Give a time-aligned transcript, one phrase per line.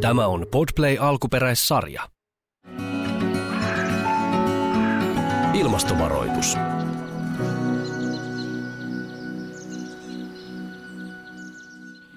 [0.00, 2.08] Tämä on Podplay alkuperäissarja.
[5.54, 6.56] Ilmastovaroitus.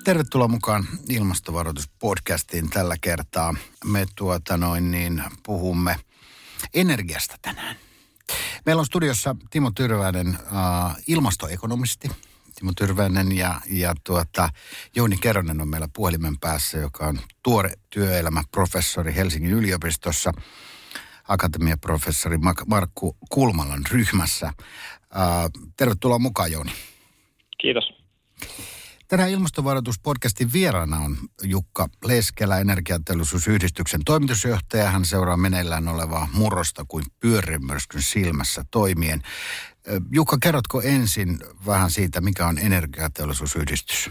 [0.04, 3.56] Tervetuloa mukaan ilmastovaroituspodcastiin tällä kertaa.
[3.86, 5.96] Me tuota noin niin puhumme
[6.74, 7.76] energiasta tänään.
[8.66, 12.10] Meillä on studiossa Timo Tyrväinen, äh, ilmastoekonomisti.
[12.56, 14.50] Timo Tyrväinen ja, ja tuota,
[14.96, 20.32] Jouni Keronen on meillä puhelimen päässä, joka on tuore työelämäprofessori Helsingin yliopistossa,
[21.28, 22.38] akatemiaprofessori
[22.68, 24.48] Markku Kulmalan ryhmässä.
[24.48, 24.54] Äh,
[25.78, 26.72] tervetuloa mukaan, Jouni.
[27.58, 27.84] Kiitos.
[29.08, 34.92] Tänään ilmastovaroituspodcastin vieraana on Jukka Leskelä, energiateollisuusyhdistyksen toimitusjohtaja.
[34.92, 39.22] Hän seuraa meneillään olevaa murrosta kuin pyörimyrskyn silmässä toimien.
[40.12, 44.10] Jukka, kerrotko ensin vähän siitä, mikä on energiateollisuusyhdistys?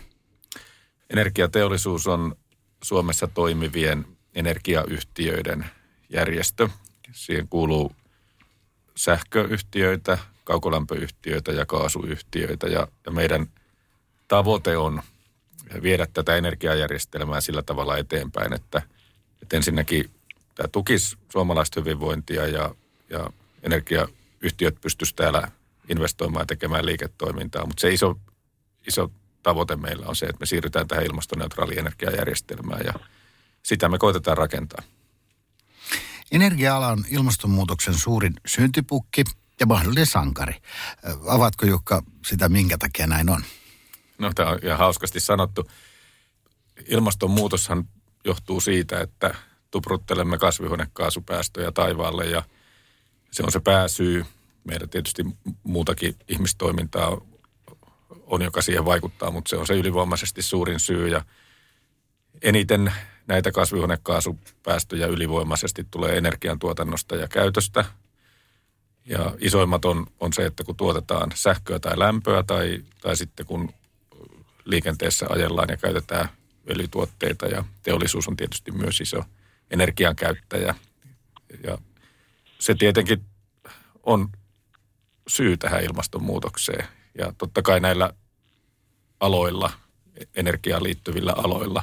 [1.11, 2.37] Energiateollisuus on
[2.83, 5.67] Suomessa toimivien energiayhtiöiden
[6.09, 6.69] järjestö.
[7.13, 7.93] Siihen kuuluu
[8.97, 13.47] sähköyhtiöitä, kaukolämpöyhtiöitä ja kaasuyhtiöitä ja, ja meidän–
[14.33, 15.03] tavoite on
[15.83, 18.83] viedä tätä energiajärjestelmää sillä tavalla eteenpäin, että,
[19.43, 20.11] että ensinnäkin
[20.55, 22.75] tämä tukisi suomalaista hyvinvointia ja,
[23.11, 23.31] ja
[23.63, 25.49] energiayhtiöt pystyisivät täällä
[25.93, 27.67] investoimaan ja tekemään liiketoimintaa.
[27.67, 28.21] Mutta se iso,
[28.89, 29.13] iso
[29.43, 32.93] tavoite meillä on se, että me siirrytään tähän ilmastoneutraaliin energiajärjestelmään ja
[33.63, 34.83] sitä me koitetaan rakentaa.
[36.33, 39.25] Energia-ala on ilmastonmuutoksen suurin syntipukki
[39.61, 40.55] ja mahdollinen sankari.
[41.29, 43.45] Avatko Jukka sitä, minkä takia näin on?
[44.19, 45.71] No tämä on ihan hauskasti sanottu.
[46.89, 47.89] Ilmastonmuutoshan
[48.25, 49.35] johtuu siitä, että
[49.71, 52.43] tupruttelemme kasvihuonekaasupäästöjä taivaalle ja
[53.31, 54.27] se on se pääsyy.
[54.65, 55.23] Meidän tietysti
[55.63, 57.21] muutakin ihmistoimintaa
[58.27, 61.25] on, joka siihen vaikuttaa, mutta se on se ylivoimaisesti suurin syy ja
[62.43, 62.93] eniten
[63.27, 67.85] näitä kasvihuonekaasupäästöjä ylivoimaisesti tulee energiantuotannosta ja käytöstä.
[69.05, 73.73] Ja isoimmat on, on se, että kun tuotetaan sähköä tai lämpöä tai, tai sitten kun
[74.65, 76.29] liikenteessä ajellaan ja käytetään
[76.71, 79.25] öljytuotteita ja teollisuus on tietysti myös iso
[79.71, 80.75] energiankäyttäjä.
[81.65, 81.79] Ja
[82.59, 83.25] se tietenkin
[84.03, 84.29] on
[85.29, 86.89] syy tähän ilmastonmuutokseen.
[87.19, 88.13] Ja totta kai näillä
[89.21, 89.73] aloilla,
[90.35, 91.83] energiaan liittyvillä aloilla,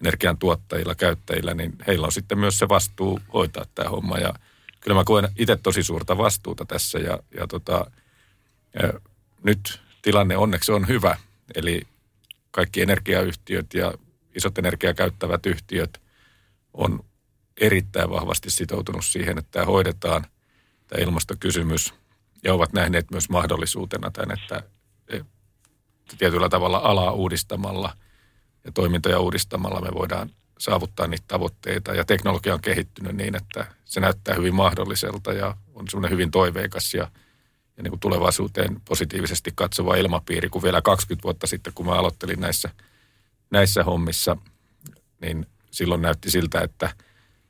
[0.00, 4.18] energiantuottajilla, käyttäjillä, niin heillä on sitten myös se vastuu hoitaa tämä homma.
[4.18, 4.34] Ja
[4.80, 7.90] kyllä mä koen itse tosi suurta vastuuta tässä ja, ja, tota,
[8.82, 9.00] ja
[9.42, 11.16] nyt tilanne onneksi on hyvä.
[11.54, 11.82] Eli
[12.50, 13.94] kaikki energiayhtiöt ja
[14.34, 16.00] isot energiaa käyttävät yhtiöt
[16.74, 17.04] on
[17.60, 20.26] erittäin vahvasti sitoutunut siihen, että tämä hoidetaan,
[20.86, 21.94] tämä ilmastokysymys,
[22.44, 24.62] ja ovat nähneet myös mahdollisuutena tämän, että
[26.18, 27.96] tietyllä tavalla alaa uudistamalla
[28.64, 31.94] ja toimintoja uudistamalla me voidaan saavuttaa niitä tavoitteita.
[31.94, 36.94] Ja teknologia on kehittynyt niin, että se näyttää hyvin mahdolliselta ja on semmoinen hyvin toiveikas
[36.94, 37.10] ja–
[37.76, 42.40] ja niin kuin tulevaisuuteen positiivisesti katsova ilmapiiri kuin vielä 20 vuotta sitten, kun mä aloittelin
[42.40, 42.70] näissä,
[43.50, 44.36] näissä hommissa,
[45.20, 46.94] niin silloin näytti siltä, että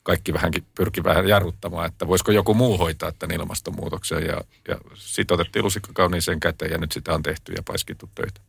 [0.04, 4.26] kaikki vähänkin pyrki vähän jarruttamaan, että voisiko joku muu hoitaa tämän ilmastonmuutoksen.
[4.26, 8.40] Ja, ja sitten otettiin lusikka kauniiseen käteen ja nyt sitä on tehty ja paiskittu töitä.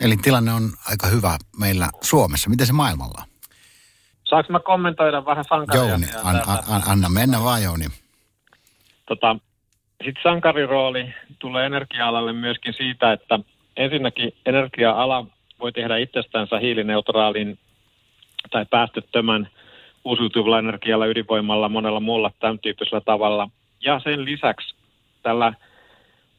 [0.00, 2.50] Eli tilanne on aika hyvä meillä Suomessa.
[2.50, 3.28] Miten se maailmalla on?
[4.24, 5.88] Saanko mä kommentoida vähän sankaria?
[5.88, 7.86] Jouni, an, an, anna mennä vaan Jouni.
[9.06, 9.36] Tota,
[10.04, 13.38] sitten sankarirooli tulee energia-alalle myöskin siitä, että
[13.76, 15.26] ensinnäkin energia-ala
[15.60, 17.58] voi tehdä itsestänsä hiilineutraalin
[18.50, 19.48] tai päästöttömän
[20.04, 23.48] uusiutuvalla energialla, ydinvoimalla, monella muulla tämän tyyppisellä tavalla.
[23.80, 24.74] Ja sen lisäksi
[25.22, 25.52] tällä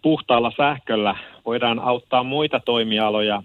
[0.02, 1.16] puhtaalla sähköllä
[1.46, 3.44] voidaan auttaa muita toimialoja,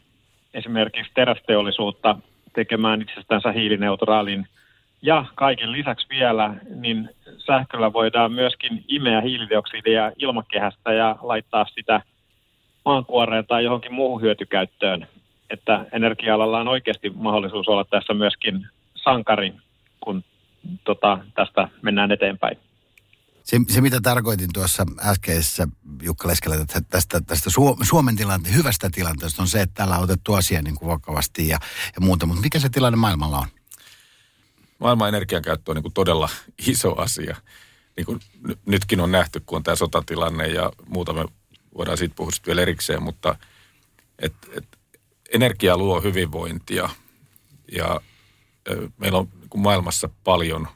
[0.54, 2.16] esimerkiksi terästeollisuutta,
[2.52, 4.46] tekemään itsestänsä hiilineutraalin–
[5.02, 7.08] ja kaiken lisäksi vielä, niin
[7.46, 12.02] sähköllä voidaan myöskin imeä hiilidioksidia ilmakehästä ja laittaa sitä
[12.84, 15.06] maankuoreen tai johonkin muuhun hyötykäyttöön.
[15.50, 19.52] Että energia-alalla on oikeasti mahdollisuus olla tässä myöskin sankari,
[20.00, 20.24] kun
[20.84, 22.58] tota, tästä mennään eteenpäin.
[23.44, 25.68] Se, se, mitä tarkoitin tuossa äskeisessä
[26.02, 27.50] Jukka Leskelä, että tästä, tästä
[27.82, 31.58] Suomen tilante, hyvästä tilanteesta on se, että täällä on otettu asia niin kuin vakavasti ja,
[31.94, 32.26] ja muuta.
[32.26, 33.46] Mutta mikä se tilanne maailmalla on?
[34.80, 36.28] maailman energiankäyttö on niin kuin todella
[36.66, 37.36] iso asia.
[37.96, 38.20] Niin kuin
[38.66, 41.24] nytkin on nähty, kun on tämä sotatilanne ja muuta, me
[41.76, 43.36] voidaan siitä puhua sitten vielä erikseen, mutta
[44.18, 44.66] et, et,
[45.32, 46.88] energia luo hyvinvointia
[47.72, 48.00] ja
[48.98, 50.68] meillä on kuin maailmassa paljon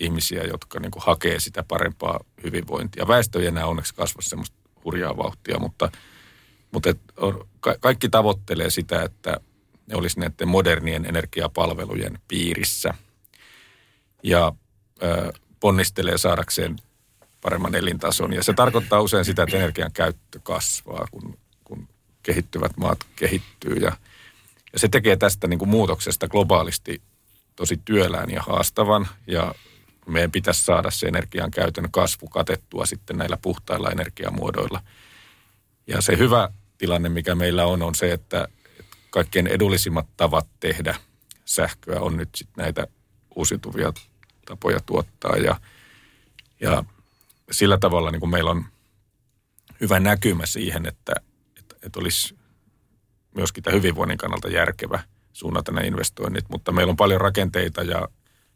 [0.00, 3.08] ihmisiä, jotka niin kuin hakee sitä parempaa hyvinvointia.
[3.08, 5.90] Väestö ei enää onneksi kasva semmoista hurjaa vauhtia, mutta,
[6.72, 7.48] mutta et on,
[7.80, 9.40] kaikki tavoittelee sitä, että
[9.86, 12.94] ne olisi näiden modernien energiapalvelujen piirissä–
[14.26, 14.52] ja
[15.02, 16.76] ö, ponnistelee saadakseen
[17.40, 18.32] paremman elintason.
[18.32, 21.88] Ja se tarkoittaa usein sitä, että energian käyttö kasvaa, kun, kun
[22.22, 23.74] kehittyvät maat kehittyy.
[23.74, 23.96] Ja,
[24.72, 27.02] ja se tekee tästä niin kuin muutoksesta globaalisti
[27.56, 29.08] tosi työlään ja haastavan.
[29.26, 29.54] Ja
[30.06, 34.82] meidän pitäisi saada se energian käytön kasvu katettua sitten näillä puhtailla energiamuodoilla.
[35.86, 36.48] Ja se hyvä
[36.78, 38.48] tilanne, mikä meillä on, on se, että
[39.10, 40.94] kaikkein edullisimmat tavat tehdä
[41.44, 42.86] sähköä on nyt sitten näitä
[43.36, 43.92] uusiutuvia
[44.46, 45.36] tapoja tuottaa.
[45.36, 45.60] Ja,
[46.60, 46.84] ja
[47.50, 48.64] sillä tavalla niin kuin meillä on
[49.80, 51.12] hyvä näkymä siihen, että,
[51.58, 52.36] että, että olisi
[53.34, 55.02] myöskin tämä hyvinvoinnin kannalta järkevä
[55.36, 56.44] suunnata nämä investoinnit.
[56.48, 58.08] Mutta meillä on paljon rakenteita ja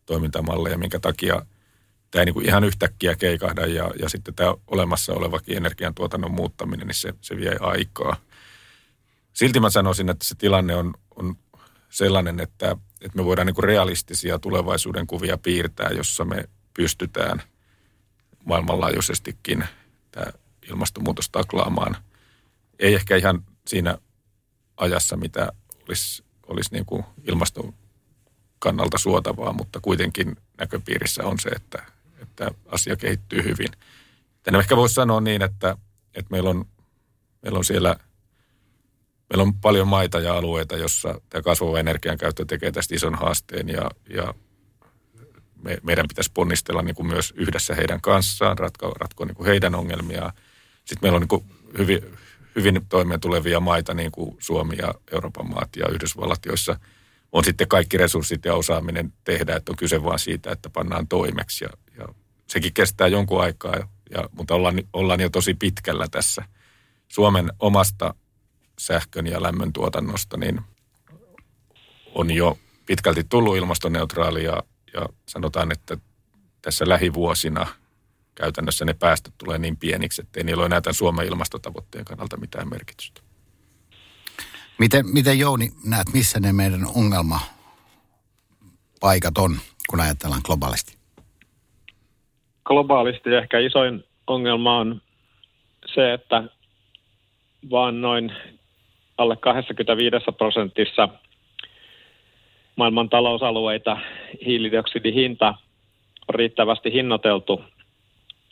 [0.06, 1.46] toimintamalleja, minkä takia
[2.10, 6.86] tämä ei niin kuin ihan yhtäkkiä keikahda ja, ja sitten tämä olemassa olevakin energiantuotannon muuttaminen,
[6.86, 8.16] niin se, se vie aikaa.
[9.32, 11.36] Silti mä sanoisin, että se tilanne on, on
[11.90, 17.42] sellainen, että, että me voidaan niin kuin realistisia tulevaisuuden kuvia piirtää, jossa me pystytään
[18.44, 19.64] maailmanlaajuisestikin
[20.10, 20.26] tämä
[20.70, 21.96] ilmastonmuutos taklaamaan.
[22.78, 23.98] Ei ehkä ihan siinä
[24.76, 25.52] ajassa, mitä
[25.88, 27.74] olisi, olisi niin kuin ilmaston
[28.58, 31.82] kannalta suotavaa, mutta kuitenkin näköpiirissä on se, että,
[32.22, 33.68] että asia kehittyy hyvin.
[34.42, 35.76] Tänne ehkä voisi sanoa niin, että,
[36.14, 36.64] että meillä, on,
[37.42, 37.96] meillä on siellä
[39.30, 43.68] meillä on paljon maita ja alueita, jossa tämä kasvava energian käyttö tekee tästä ison haasteen
[43.68, 44.34] ja, ja
[45.62, 49.74] me, meidän pitäisi ponnistella niin kuin myös yhdessä heidän kanssaan, ratkoa, ratkoa niin kuin heidän
[49.74, 50.32] ongelmiaan.
[50.84, 51.44] Sitten meillä on niin kuin
[51.78, 52.18] hyvin,
[52.56, 56.76] hyvin toimeen tulevia maita, niin kuin Suomi ja Euroopan maat ja Yhdysvallat, joissa
[57.32, 61.64] on sitten kaikki resurssit ja osaaminen tehdä, että on kyse vain siitä, että pannaan toimeksi.
[61.64, 62.06] Ja, ja
[62.46, 63.74] sekin kestää jonkun aikaa,
[64.10, 66.44] ja, mutta ollaan, ollaan jo tosi pitkällä tässä.
[67.08, 68.14] Suomen omasta
[68.78, 70.60] sähkön ja lämmön tuotannosta, niin
[72.14, 74.62] on jo pitkälti tullut ilmastoneutraali ja,
[74.94, 75.96] ja sanotaan, että
[76.62, 77.66] tässä lähivuosina
[78.40, 82.36] käytännössä ne päästöt tulee niin pieniksi, että ei niillä ole enää tämän Suomen ilmastotavoitteen kannalta
[82.36, 83.20] mitään merkitystä.
[84.78, 89.56] Miten, miten Jouni näet, missä ne meidän ongelmapaikat on,
[89.90, 90.96] kun ajatellaan globaalisti?
[92.64, 95.02] Globaalisti ehkä isoin ongelma on
[95.94, 96.44] se, että
[97.70, 98.32] vaan noin
[99.18, 101.08] alle 25 prosentissa
[102.76, 103.96] maailman talousalueita
[104.46, 105.54] hiilidioksidihinta
[106.28, 107.64] on riittävästi hinnoiteltu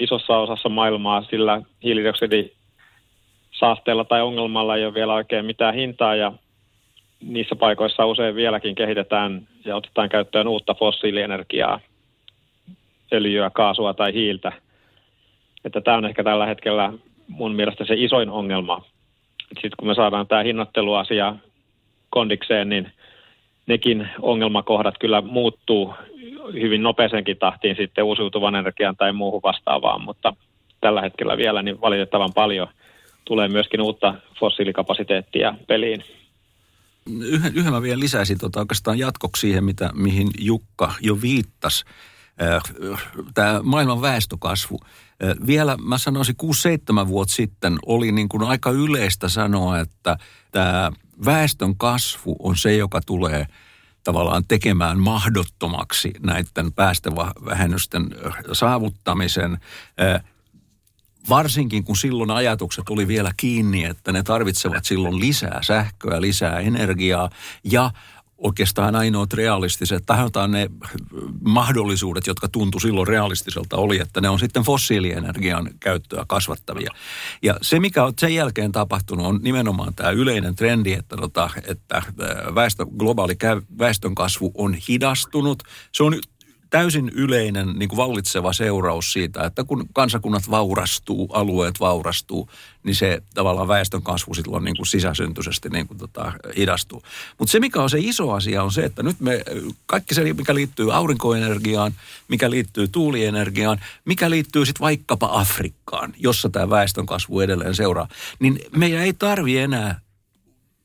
[0.00, 2.50] isossa osassa maailmaa, sillä hiilidioksidi
[3.50, 6.32] saasteella tai ongelmalla ei ole vielä oikein mitään hintaa ja
[7.20, 11.80] niissä paikoissa usein vieläkin kehitetään ja otetaan käyttöön uutta fossiilienergiaa,
[13.12, 14.52] öljyä, kaasua tai hiiltä.
[15.64, 16.92] Että tämä on ehkä tällä hetkellä
[17.28, 18.82] mun mielestä se isoin ongelma.
[19.48, 21.36] Sitten kun me saadaan tämä hinnoitteluasia
[22.10, 22.92] kondikseen, niin
[23.66, 25.94] nekin ongelmakohdat kyllä muuttuu
[26.52, 30.36] hyvin nopeasenkin tahtiin sitten uusiutuvan energian tai muuhun vastaavaan, mutta
[30.80, 32.68] tällä hetkellä vielä niin valitettavan paljon
[33.24, 36.04] tulee myöskin uutta fossiilikapasiteettia peliin.
[37.20, 41.84] Yhden, yhden mä vielä lisäisin tota oikeastaan jatkoksi siihen, mitä, mihin Jukka jo viittasi.
[42.42, 42.62] Äh,
[43.34, 44.78] Tämä maailman väestökasvu.
[44.82, 46.34] Äh, vielä mä sanoisin
[47.04, 50.16] 6-7 vuotta sitten oli niin kuin aika yleistä sanoa, että
[50.52, 50.90] tämä
[51.24, 53.46] väestön kasvu on se, joka tulee
[54.08, 59.58] tavallaan tekemään mahdottomaksi näiden päästövähennysten äh, saavuttamisen.
[61.28, 67.30] Varsinkin kun silloin ajatukset oli vielä kiinni, että ne tarvitsevat silloin lisää sähköä, lisää energiaa.
[67.64, 67.90] Ja
[68.38, 70.70] oikeastaan ainoat realistiset, tahotaan ne
[71.44, 76.90] mahdollisuudet, jotka tuntu silloin realistiselta oli, että ne on sitten fossiilienergian käyttöä kasvattavia.
[77.42, 82.02] Ja se, mikä on sen jälkeen tapahtunut, on nimenomaan tämä yleinen trendi, että, tota, että
[82.54, 83.36] väestö, globaali
[83.78, 85.62] väestön kasvu on hidastunut.
[85.92, 86.14] Se on
[86.70, 92.50] täysin yleinen niin kuin vallitseva seuraus siitä, että kun kansakunnat vaurastuu, alueet vaurastuu,
[92.82, 97.02] niin se tavallaan väestön kasvu silloin niin kuin sisäsyntyisesti niin kuin tota, hidastuu.
[97.38, 99.42] Mutta se, mikä on se iso asia, on se, että nyt me,
[99.86, 101.92] kaikki se, mikä liittyy aurinkoenergiaan,
[102.28, 108.08] mikä liittyy tuulienergiaan, mikä liittyy sitten vaikkapa Afrikkaan, jossa tämä väestön kasvu edelleen seuraa,
[108.38, 110.00] niin meidän ei tarvi enää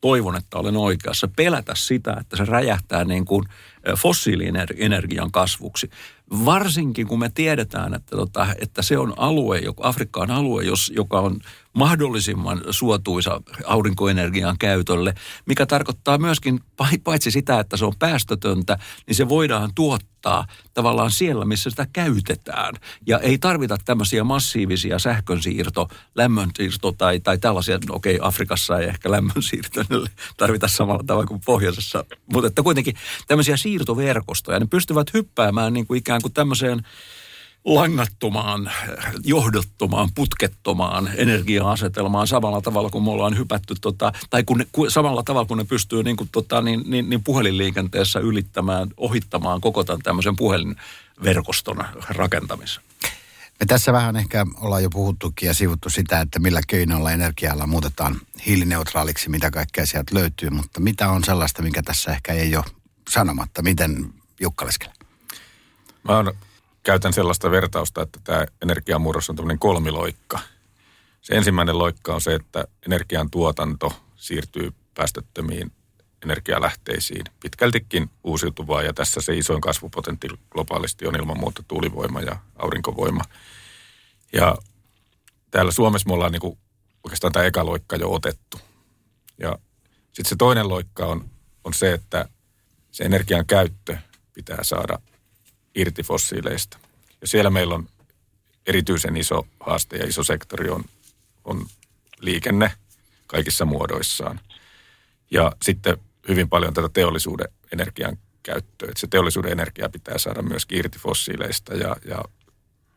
[0.04, 3.46] toivon, että olen oikeassa, pelätä sitä, että se räjähtää niin kuin
[3.98, 5.90] fossiilienergian kasvuksi,
[6.46, 11.20] varsinkin kun me tiedetään, että, tota, että se on alue, Afrikka on alue, jos, joka
[11.20, 11.40] on
[11.74, 15.14] mahdollisimman suotuisa aurinkoenergian käytölle,
[15.46, 16.60] mikä tarkoittaa myöskin
[17.04, 18.78] paitsi sitä, että se on päästötöntä,
[19.08, 22.74] niin se voidaan tuottaa tavallaan siellä, missä sitä käytetään.
[23.08, 29.12] Ja ei tarvita tämmöisiä massiivisia sähkönsiirto, lämmönsiirto tai, tai tällaisia, no okei, Afrikassa ei ehkä
[29.12, 29.82] lämmönsiirto
[30.38, 32.96] tarvita samalla tavalla kuin pohjoisessa, mutta että kuitenkin
[33.28, 36.86] tämmöisiä siirtoverkostoja, ne pystyvät hyppäämään niin kuin ikään kuin tämmöiseen
[37.66, 38.72] langattomaan,
[39.24, 45.48] johdottomaan, putkettomaan energia-asetelmaan samalla tavalla kuin me ollaan hypätty, tota, tai kun, kun, samalla tavalla
[45.48, 50.36] kuin ne pystyy niin kuin, tota, niin, niin, niin puhelinliikenteessä ylittämään, ohittamaan koko tämän tämmöisen
[50.36, 51.78] puhelinverkoston
[52.10, 52.84] rakentamisen.
[53.60, 58.16] Me tässä vähän ehkä ollaan jo puhuttukin ja sivuttu sitä, että millä keinoilla energialla muutetaan
[58.46, 62.66] hiilineutraaliksi, mitä kaikkea sieltä löytyy, mutta mitä on sellaista, mikä tässä ehkä ei ole
[63.10, 63.62] sanomatta.
[63.62, 64.94] Miten Jukka Leskelä?
[66.04, 66.34] Mä oon
[66.84, 70.40] käytän sellaista vertausta, että tämä energiamurros on tämmöinen kolmiloikka.
[71.22, 75.72] Se ensimmäinen loikka on se, että energian tuotanto siirtyy päästöttömiin
[76.24, 83.24] energialähteisiin, pitkältikin uusiutuvaa, ja tässä se isoin kasvupotentti globaalisti on ilman muuta tuulivoima ja aurinkovoima.
[84.34, 84.56] Ja
[85.52, 86.58] täällä Suomessa me ollaan niin kuin
[87.04, 88.60] oikeastaan tämä eka loikka jo otettu.
[89.38, 89.60] Ja
[90.04, 91.30] sitten se toinen loikka on,
[91.64, 92.30] on se, että
[92.92, 93.98] se energian käyttö
[94.34, 95.00] pitää saada
[95.76, 96.78] irti fossiileista.
[97.22, 97.90] Ja siellä meillä on
[98.68, 100.84] erityisen iso haaste ja iso sektori on,
[101.46, 101.66] on
[102.20, 102.72] liikenne
[103.28, 104.40] kaikissa muodoissaan.
[105.32, 108.90] Ja sitten hyvin paljon tätä teollisuuden energian käyttöä.
[108.90, 112.24] Että se teollisuuden energia pitää saada myös irti fossiileista ja, ja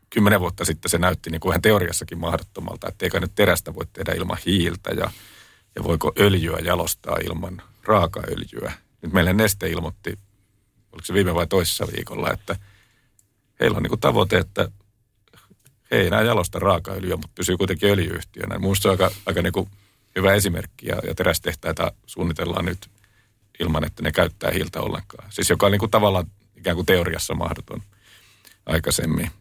[0.09, 3.85] kymmenen vuotta sitten se näytti niin kuin ihan teoriassakin mahdottomalta, että eikä nyt terästä voi
[3.93, 5.11] tehdä ilman hiiltä ja,
[5.75, 8.73] ja voiko öljyä jalostaa ilman raakaöljyä.
[9.01, 10.19] Nyt meille Neste ilmoitti
[10.97, 12.55] oliko se viime vai toisessa viikolla, että
[13.59, 14.71] heillä on niin kuin tavoite, että
[15.91, 18.59] he ei enää jalosta raakaöljyä, mutta pysyy kuitenkin öljyyhtiönä.
[18.59, 19.69] Minusta se on aika, aika niin kuin
[20.15, 22.89] hyvä esimerkki ja, ja terästehtäitä suunnitellaan nyt
[23.59, 25.31] ilman, että ne käyttää hiiltä ollenkaan.
[25.31, 26.25] Siis joka on niin kuin tavallaan
[26.55, 27.81] ikään kuin teoriassa mahdoton
[28.65, 29.31] aikaisemmin.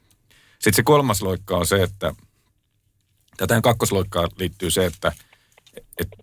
[0.52, 2.14] Sitten se kolmas loikka on se, että
[3.46, 5.12] tähän kakkosloikkaan liittyy se, että,
[5.98, 6.16] että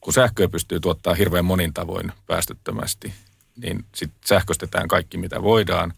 [0.00, 3.14] kun sähköä pystyy tuottaa hirveän monin tavoin päästöttömästi,
[3.56, 5.92] niin sitten sähköstetään kaikki, mitä voidaan.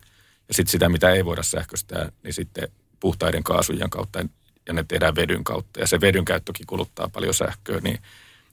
[0.48, 2.68] Ja sitten sitä, mitä ei voida sähköstää, niin sitten
[3.00, 4.18] puhtaiden kaasujen kautta
[4.66, 5.80] ja ne tehdään vedyn kautta.
[5.80, 7.98] Ja se vedyn käyttökin kuluttaa paljon sähköä, niin,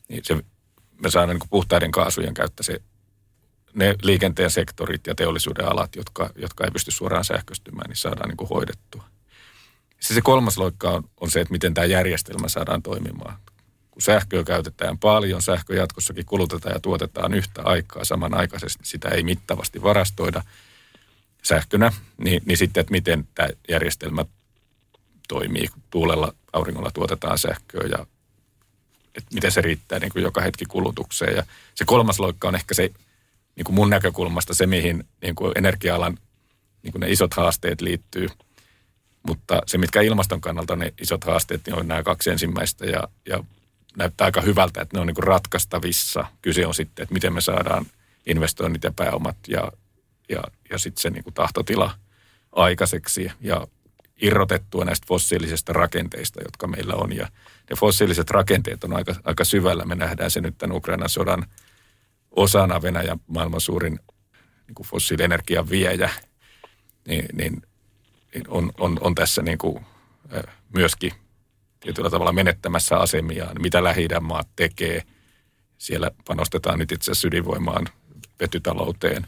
[0.08, 0.36] niin se,
[1.04, 2.82] me saadaan niin puhtaiden kaasujen käyttä se,
[3.74, 8.50] ne liikenteen sektorit ja teollisuuden alat, jotka, jotka ei pysty suoraan sähköstymään, niin saadaan niin
[8.50, 9.04] hoidettua.
[10.00, 13.38] Se, se kolmas loikka on, on se, että miten tämä järjestelmä saadaan toimimaan
[13.94, 19.84] kun sähköä käytetään paljon, sähkö jatkossakin kulutetaan ja tuotetaan yhtä aikaa samanaikaisesti, sitä ei mittavasti
[19.84, 20.44] varastoida
[21.44, 24.26] sähkönä, niin, niin sitten, että miten tämä järjestelmä
[25.28, 28.06] toimii, kun tuulella, auringolla tuotetaan sähköä ja
[29.16, 31.36] että miten se riittää niin kuin joka hetki kulutukseen.
[31.36, 31.44] Ja
[31.76, 32.92] se kolmas loikka on ehkä se
[33.56, 36.18] niin kuin mun näkökulmasta se, mihin niin kuin energia-alan
[36.84, 38.28] niin kuin ne isot haasteet liittyy.
[39.28, 42.86] Mutta se, mitkä ilmaston kannalta ne isot haasteet, niin on nämä kaksi ensimmäistä.
[42.86, 43.44] Ja, ja
[43.98, 46.26] näyttää aika hyvältä, että ne on niin ratkaistavissa.
[46.42, 47.86] Kyse on sitten, että miten me saadaan
[48.26, 49.72] investoinnit ja pääomat ja,
[50.30, 51.92] ja, ja sitten se niin tahtotila
[52.52, 53.68] aikaiseksi ja
[54.22, 57.16] irrotettua näistä fossiilisista rakenteista, jotka meillä on.
[57.16, 57.28] Ja
[57.70, 59.86] ne fossiiliset rakenteet on aika, aika syvällä.
[59.86, 61.46] Me nähdään se nyt tämän Ukrainan sodan
[62.32, 64.00] osana Venäjän maailman suurin
[64.68, 66.10] niin fossiilienergian viejä,
[67.08, 67.62] niin, niin,
[68.34, 69.86] niin on, on, on tässä niin kuin,
[70.76, 71.12] myöskin
[71.84, 75.04] tietyllä tavalla menettämässä asemiaan, mitä lähi maat tekee.
[75.78, 77.88] Siellä panostetaan nyt itse asiassa ydinvoimaan,
[78.40, 79.28] vetytalouteen,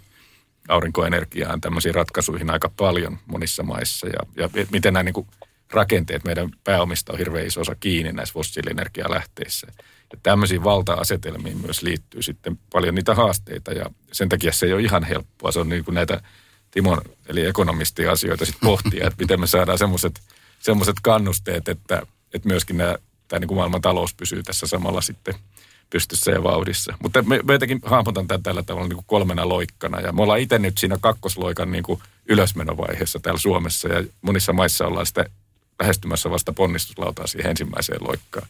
[0.67, 4.07] aurinkoenergiaan, tämmöisiin ratkaisuihin aika paljon monissa maissa.
[4.07, 5.27] Ja, ja miten nämä niin kuin
[5.71, 9.67] rakenteet meidän pääomista on hirveän iso osa kiinni näissä fossiilienergialähteissä.
[10.13, 14.81] Ja tämmöisiin valta-asetelmiin myös liittyy sitten paljon niitä haasteita ja sen takia se ei ole
[14.81, 15.51] ihan helppoa.
[15.51, 16.21] Se on niin kuin näitä
[16.71, 20.21] Timon eli ekonomistin asioita sitten pohtia, että miten me saadaan semmoiset
[20.59, 22.95] semmoiset kannusteet, että että myöskin nämä,
[23.27, 25.35] tämä niin kuin maailman talous pysyy tässä samalla sitten
[25.89, 26.93] pystyssä ja vauhdissa.
[27.03, 29.99] Mutta me, me jotenkin hahmotan tämän tällä tavalla niin kuin kolmena loikkana.
[29.99, 31.99] Ja me ollaan itse nyt siinä kakkosloikan niin kuin
[32.29, 33.87] ylösmenovaiheessa täällä Suomessa.
[33.87, 35.25] Ja monissa maissa ollaan sitä
[35.79, 38.47] lähestymässä vasta ponnistuslautaa siihen ensimmäiseen loikkaan.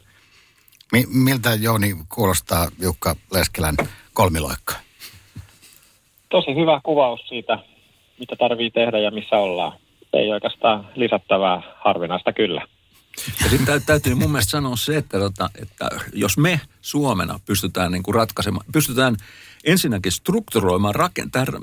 [0.92, 3.75] Mi- miltä Jouni kuulostaa Jukka Leskelän
[4.13, 4.74] kolmiloikka?
[6.30, 7.60] Tosi hyvä kuvaus siitä,
[8.20, 9.77] mitä tarvii tehdä ja missä ollaan.
[10.13, 12.68] Ei oikeastaan lisättävää harvinaista kyllä.
[13.43, 18.03] Ja sitten täytyy mun mielestä sanoa se, että, tota, että jos me Suomena pystytään niin
[18.03, 19.17] kuin ratkaisemaan, pystytään
[19.63, 20.95] ensinnäkin strukturoimaan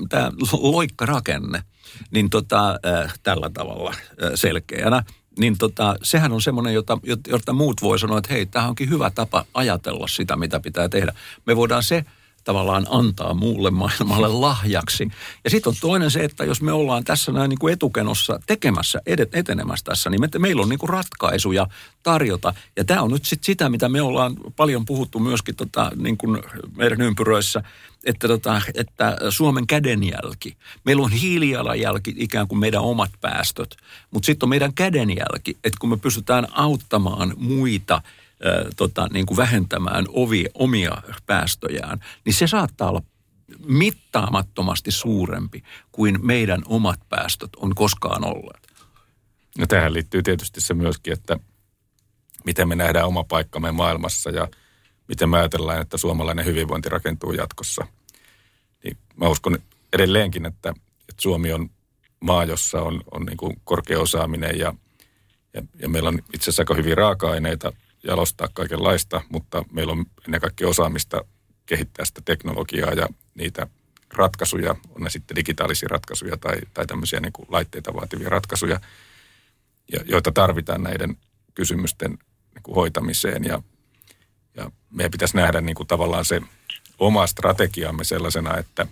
[0.09, 1.63] tämä loikkarakenne,
[2.11, 5.03] niin tota, äh, tällä tavalla äh, selkeänä,
[5.39, 9.11] niin tota, sehän on semmoinen, jota, jota muut voi sanoa, että hei, tämä onkin hyvä
[9.11, 11.13] tapa ajatella sitä, mitä pitää tehdä.
[11.47, 12.05] Me voidaan se
[12.45, 15.09] tavallaan antaa muulle maailmalle lahjaksi.
[15.45, 19.01] Ja sitten on toinen se, että jos me ollaan tässä näin niin kuin etukenossa tekemässä,
[19.07, 21.67] edet, etenemässä tässä, niin me, meillä on niin kuin ratkaisuja
[22.03, 22.55] tarjota.
[22.77, 26.43] Ja tämä on nyt sit sitä, mitä me ollaan paljon puhuttu myöskin tota, niin kuin
[26.77, 27.63] meidän ympyröissä,
[28.05, 30.57] että, tota, että Suomen kädenjälki.
[30.85, 33.77] Meillä on hiilijalanjälki ikään kuin meidän omat päästöt,
[34.11, 38.03] mutta sitten on meidän kädenjälki, että kun me pystytään auttamaan muita–
[38.77, 43.03] tota, niin kuin vähentämään ovi, omia päästöjään, niin se saattaa olla
[43.67, 48.73] mittaamattomasti suurempi kuin meidän omat päästöt on koskaan olleet.
[49.59, 51.39] No tähän liittyy tietysti se myöskin, että
[52.45, 54.49] miten me nähdään oma paikkamme maailmassa ja
[55.09, 57.87] miten me ajatellaan, että suomalainen hyvinvointi rakentuu jatkossa.
[58.85, 59.59] Niin mä uskon
[59.93, 60.71] edelleenkin, että,
[61.09, 61.71] että Suomi on
[62.21, 64.75] maa, jossa on, on niin kuin korkea osaaminen ja,
[65.55, 67.73] ja, ja meillä on itse asiassa aika hyviä raaka-aineita
[68.05, 71.25] jalostaa kaikenlaista, mutta meillä on ennen kaikkea osaamista
[71.67, 73.67] kehittää sitä teknologiaa ja niitä
[74.15, 78.81] ratkaisuja, on ne sitten digitaalisia ratkaisuja tai, tai tämmöisiä niin kuin laitteita vaativia ratkaisuja,
[80.05, 81.17] joita tarvitaan näiden
[81.55, 82.11] kysymysten
[82.55, 83.45] niin kuin hoitamiseen.
[83.45, 83.63] Ja,
[84.57, 86.41] ja meidän pitäisi nähdä niin kuin tavallaan se
[86.99, 88.83] oma strategiamme sellaisena, että,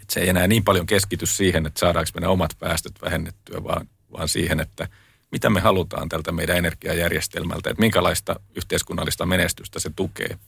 [0.00, 3.64] että se ei enää niin paljon keskity siihen, että saadaanko me ne omat päästöt vähennettyä,
[3.64, 4.88] vaan, vaan siihen, että–
[5.34, 10.38] mitä me halutaan tältä meidän energiajärjestelmältä, että minkälaista yhteiskunnallista menestystä se tukee.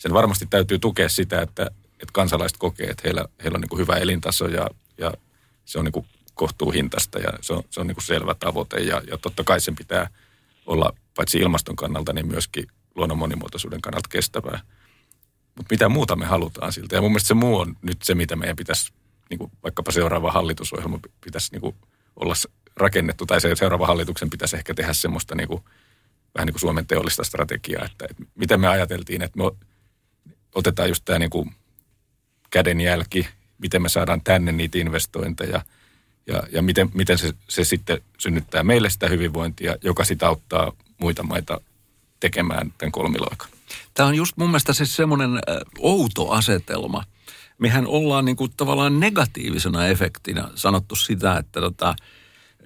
[0.00, 3.80] Sen varmasti täytyy tukea sitä, että, että kansalaiset kokee, että heillä, heillä on niin kuin
[3.80, 5.12] hyvä elintaso ja, ja
[5.64, 8.80] se on niin kuin kohtuuhintasta ja se on, se on niin kuin selvä tavoite.
[8.80, 10.10] Ja, ja totta kai sen pitää
[10.66, 14.60] olla paitsi ilmaston kannalta, niin myöskin luonnon monimuotoisuuden kannalta kestävää.
[15.56, 16.94] Mutta mitä muuta me halutaan siltä?
[16.94, 18.92] Ja mun mielestä se muu on nyt se, mitä meidän pitäisi,
[19.30, 21.76] niin kuin vaikkapa seuraava hallitusohjelma pitäisi niin kuin
[22.16, 22.34] olla
[22.76, 25.64] rakennettu, tai se seuraava hallituksen pitäisi ehkä tehdä semmoista niin kuin,
[26.34, 29.44] vähän niin kuin Suomen teollista strategiaa, että, että miten me ajateltiin, että me
[30.54, 31.54] otetaan just tämä niin kuin
[32.50, 33.28] kädenjälki,
[33.58, 35.62] miten me saadaan tänne niitä investointeja
[36.26, 41.22] ja, ja miten, miten se, se sitten synnyttää meille sitä hyvinvointia, joka sitä auttaa muita
[41.22, 41.60] maita
[42.20, 43.48] tekemään tämän kolmiloikan.
[43.94, 45.30] Tämä on just mun mielestä siis semmoinen
[45.78, 47.04] outo asetelma.
[47.58, 51.96] Mehän ollaan niin kuin tavallaan negatiivisena efektinä sanottu sitä, että tota,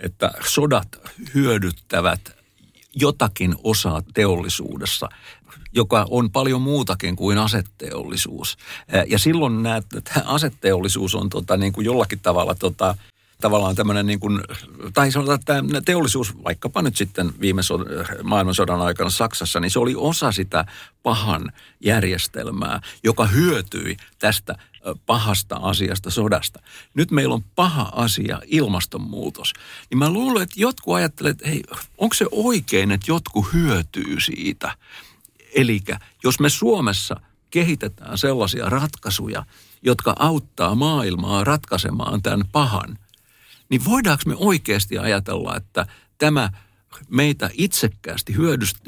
[0.00, 0.88] että sodat
[1.34, 2.20] hyödyttävät
[2.94, 5.08] jotakin osaa teollisuudessa,
[5.72, 8.58] joka on paljon muutakin kuin asetteollisuus.
[9.06, 12.94] Ja silloin nämä, että asetteollisuus on tota, niin kuin jollakin tavalla tota,
[13.40, 14.40] tavallaan tämmöinen niin kuin,
[14.94, 17.62] tai sanotaan, että teollisuus vaikkapa nyt sitten viime
[18.22, 20.64] maailmansodan aikana Saksassa, niin se oli osa sitä
[21.02, 24.56] pahan järjestelmää, joka hyötyi tästä
[25.06, 26.60] pahasta asiasta, sodasta.
[26.94, 29.52] Nyt meillä on paha asia, ilmastonmuutos.
[29.90, 31.62] Niin mä luulen, että jotkut ajattelevat, että hei,
[31.98, 34.76] onko se oikein, että jotkut hyötyy siitä?
[35.54, 35.80] Eli
[36.24, 39.46] jos me Suomessa kehitetään sellaisia ratkaisuja,
[39.82, 42.98] jotka auttaa maailmaa ratkaisemaan tämän pahan,
[43.68, 45.86] niin voidaanko me oikeasti ajatella, että
[46.18, 46.50] tämä
[47.08, 48.34] meitä itsekkäästi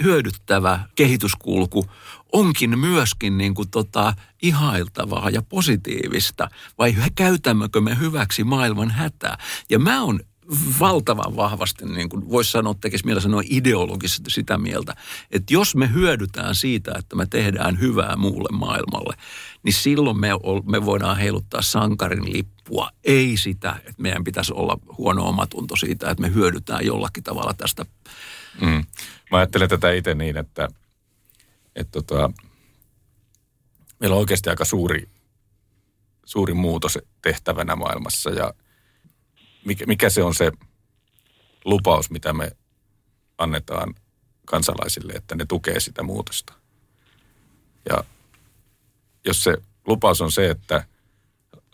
[0.03, 1.87] hyödyttävä kehityskulku
[2.33, 6.49] onkin myöskin niin kuin tota ihailtavaa ja positiivista,
[6.79, 9.39] vai käytämmekö me hyväksi maailman hätää?
[9.71, 10.21] Ja mä oon
[10.81, 14.95] valtavan vahvasti, niin kuin voisi sanoa, tekisi mielessä sanoa ideologisesti sitä mieltä,
[15.31, 19.17] että jos me hyödytään siitä, että me tehdään hyvää muulle maailmalle,
[19.63, 20.29] niin silloin me,
[20.65, 22.91] me voidaan heiluttaa sankarin lippua.
[23.05, 27.87] Ei sitä, että meidän pitäisi olla huono omatunto siitä, että me hyödytään jollakin tavalla tästä.
[28.61, 28.85] Mm.
[29.31, 30.69] Mä ajattelen tätä itse niin, että,
[31.77, 32.31] että tota,
[34.01, 35.09] meillä on oikeasti aika suuri,
[36.25, 38.55] suuri muutos tehtävänä maailmassa ja
[39.65, 40.53] mikä, mikä se on se
[41.65, 42.53] lupaus, mitä me
[43.39, 43.95] annetaan
[44.47, 46.53] kansalaisille, että ne tukee sitä muutosta.
[47.89, 48.05] Ja
[49.25, 49.57] jos se
[49.87, 50.85] lupaus on se, että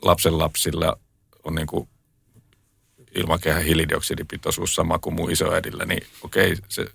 [0.02, 0.98] lapsen lapsilla
[1.44, 1.88] on niin kuin
[3.14, 6.87] ilmakehän hiilidioksidipitoisuus sama kuin mun isoäidillä, niin okei, se,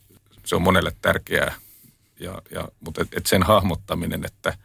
[0.45, 1.55] se on monelle tärkeää.
[2.19, 4.57] Ja, ja, mutta et, et sen hahmottaminen, että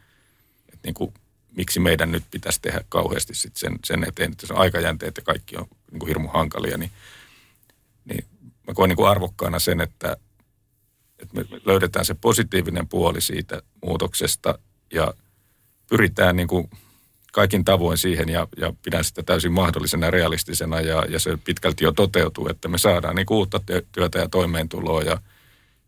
[0.73, 1.13] et niin kuin,
[1.57, 5.23] miksi meidän nyt pitäisi tehdä kauheasti sit sen, sen eteen, että se on aikajänteet ja
[5.23, 6.91] kaikki on niin kuin hirmu hankalia, niin,
[8.05, 8.25] niin
[8.67, 10.17] mä koen niin kuin arvokkaana sen, että,
[11.19, 14.59] että me löydetään se positiivinen puoli siitä muutoksesta
[14.93, 15.13] ja
[15.89, 16.69] pyritään niin kuin
[17.31, 21.83] kaikin tavoin siihen ja, ja pidän sitä täysin mahdollisena ja realistisena ja, ja se pitkälti
[21.83, 23.59] jo toteutuu, että me saadaan niin uutta
[23.91, 25.17] työtä ja toimeentuloa ja,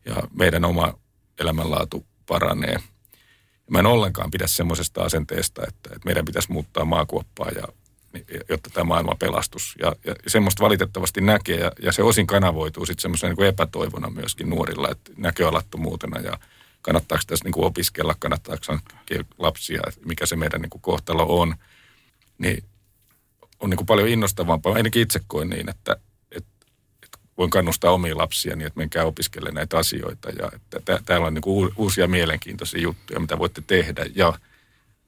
[0.06, 0.94] ja meidän oma
[1.40, 2.78] elämänlaatu paranee.
[3.70, 7.68] Mä en ollenkaan pidä semmoisesta asenteesta, että, että meidän pitäisi muuttaa maakuoppaa, ja,
[8.50, 9.76] jotta tämä maailma pelastus.
[9.80, 14.50] Ja, ja semmoista valitettavasti näkee, ja, ja se osin kanavoituu sitten semmoisena niin epätoivona myöskin
[14.50, 16.40] nuorilla, että näköalattomuutena ja
[16.82, 18.78] kannattaako tässä niin kuin opiskella, kannattaako
[19.38, 21.56] lapsia, mikä se meidän niin kuin kohtalo on,
[22.38, 22.64] niin
[23.60, 24.74] on niin kuin paljon innostavampaa.
[24.74, 25.98] Ainakin itse koen niin, että,
[27.38, 30.30] voin kannustaa omia lapsia niin, että menkää opiskelemaan näitä asioita.
[30.30, 34.34] Ja että täällä on niin kuin uusia mielenkiintoisia juttuja, mitä voitte tehdä ja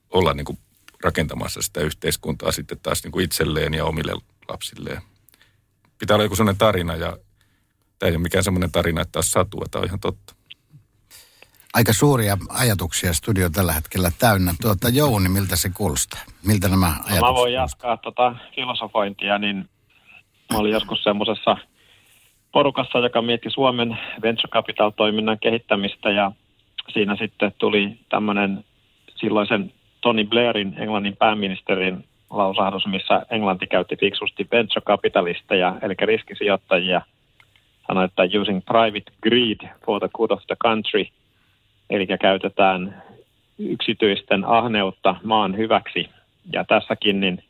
[0.10, 0.58] olla niin kuin
[1.04, 4.14] rakentamassa sitä yhteiskuntaa sitten taas niin kuin itselleen ja omille
[4.48, 5.02] lapsilleen.
[6.00, 7.18] Pitää olla joku sellainen tarina ja
[8.00, 10.36] tämä ei ole mikään sellainen tarina, että olisi satua, tämä on ihan totta.
[11.74, 14.54] Aika suuria ajatuksia studio tällä hetkellä täynnä.
[14.62, 16.20] Tuota, Jouni, miltä se kuulostaa?
[16.48, 19.70] Miltä nämä ajatukset no, Mä voin jatkaa tuota filosofointia, niin
[20.52, 21.58] mä olin joskus semmoisessa–
[22.54, 26.32] porukassa, joka mietti Suomen venture capital-toiminnan kehittämistä ja
[26.94, 28.64] siinä sitten tuli tämmöinen
[29.16, 37.02] silloisen Tony Blairin, Englannin pääministerin lausahdus, missä Englanti käytti fiksusti venture capitalisteja, eli riskisijoittajia,
[37.88, 41.06] sanoi, että using private greed for the good of the country,
[41.90, 43.04] eli käytetään
[43.60, 46.10] yksityisten ahneutta maan hyväksi.
[46.54, 47.44] Ja tässäkin niin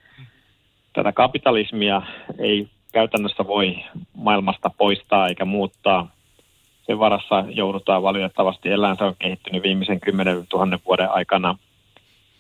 [0.94, 2.02] tätä kapitalismia
[2.40, 3.76] ei käytännössä voi
[4.14, 6.08] maailmasta poistaa eikä muuttaa.
[6.86, 8.98] Sen varassa joudutaan valitettavasti elämään.
[8.98, 11.58] Se on kehittynyt viimeisen 10 000 vuoden aikana.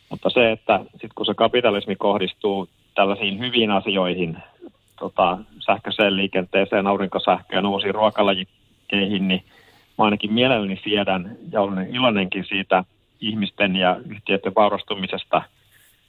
[0.09, 4.37] Mutta se, että sitten kun se kapitalismi kohdistuu tällaisiin hyviin asioihin,
[4.99, 9.43] tota, sähköiseen liikenteeseen, aurinkosähköön, uusiin ruokalajikeihin, niin
[9.97, 12.83] mä ainakin mielelläni siedän ja olen iloinenkin siitä
[13.21, 15.41] ihmisten ja yhtiöiden vaurastumisesta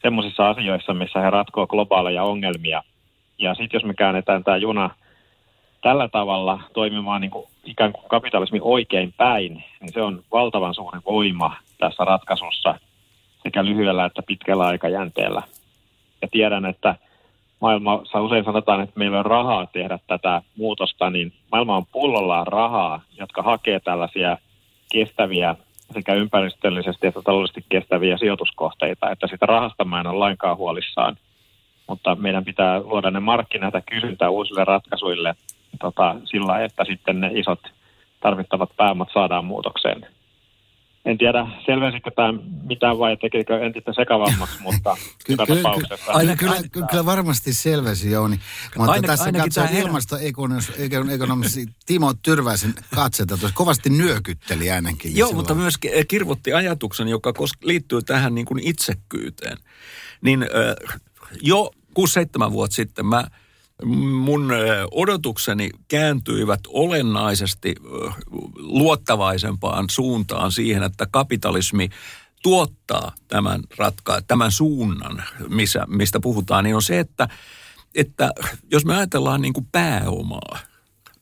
[0.02, 2.82] semmoisissa asioissa, missä he ratkoo globaaleja ongelmia–
[3.38, 4.90] ja sitten jos me käännetään tämä juna
[5.82, 11.00] tällä tavalla toimimaan niin kuin ikään kuin kapitalismi oikein päin, niin se on valtavan suuri
[11.06, 12.78] voima tässä ratkaisussa
[13.42, 15.42] sekä lyhyellä että pitkällä aikajänteellä.
[16.22, 16.94] Ja tiedän, että
[17.64, 23.00] maailmassa usein sanotaan, että meillä on rahaa tehdä tätä muutosta, niin maailma on pullollaan rahaa,
[23.18, 24.38] jotka hakee tällaisia
[24.92, 25.56] kestäviä
[25.94, 31.16] sekä ympäristöllisesti että taloudellisesti kestäviä sijoituskohteita, että sitä rahasta mä en ole lainkaan huolissaan–
[31.88, 35.34] mutta meidän pitää luoda ne markkinat ja kysyntää uusille ratkaisuille
[35.80, 37.60] tota, sillä, että sitten ne isot
[38.20, 40.06] tarvittavat pääomat saadaan muutokseen.
[41.04, 42.34] En tiedä, selvensikö tämä
[42.68, 46.12] mitään vai tekikö entistä sekavammaksi, mutta kyllä, tapauksessa...
[46.12, 48.40] Aina, kyllä, kyllä, kyllä varmasti selvisi, Jouni.
[48.76, 55.16] Mutta aina, tässä katsoo ilmastoekonomisti Timo Tyrväisen katsetta, tuossa kovasti nyökytteli ainakin.
[55.16, 55.74] Joo, mutta myös
[56.08, 59.56] kirvoitti ajatuksen, joka liittyy tähän niin kuin itsekkyyteen.
[60.22, 60.46] Niin
[61.42, 61.70] jo
[62.48, 63.24] 6-7 vuotta sitten mä,
[63.82, 64.52] mun
[64.90, 67.74] odotukseni kääntyivät olennaisesti
[68.56, 71.88] luottavaisempaan suuntaan siihen, että kapitalismi
[72.42, 77.28] tuottaa tämän, ratka- tämän suunnan, missä, mistä puhutaan, niin on se, että,
[77.94, 78.30] että
[78.70, 80.58] jos me ajatellaan niin kuin pääomaa,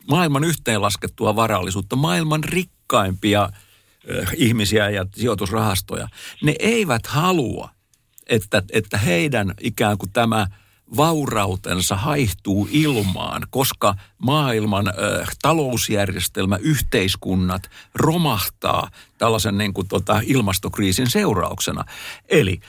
[0.08, 3.48] maailman yhteenlaskettua varallisuutta, maailman rikkaimpia
[4.36, 6.08] ihmisiä ja sijoitusrahastoja,
[6.42, 7.70] ne eivät halua–
[8.26, 10.46] että, että heidän ikään kuin tämä
[10.96, 21.84] vaurautensa haihtuu ilmaan, koska maailman ö, talousjärjestelmä, yhteiskunnat romahtaa tällaisen niin kuin, tota, ilmastokriisin seurauksena.
[22.28, 22.60] Eli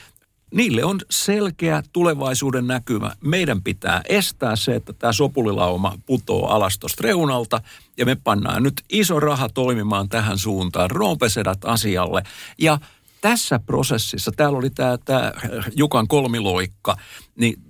[0.54, 3.12] niille on selkeä tulevaisuuden näkymä.
[3.20, 7.60] Meidän pitää estää se, että tämä sopulilauma putoo alas tuosta reunalta
[7.96, 12.22] ja me pannaan nyt iso raha toimimaan tähän suuntaan, roopesedat asialle
[12.58, 12.78] ja–
[13.24, 15.32] tässä prosessissa, täällä oli tämä, tämä
[15.76, 16.96] Jukan kolmiloikka,
[17.36, 17.62] niin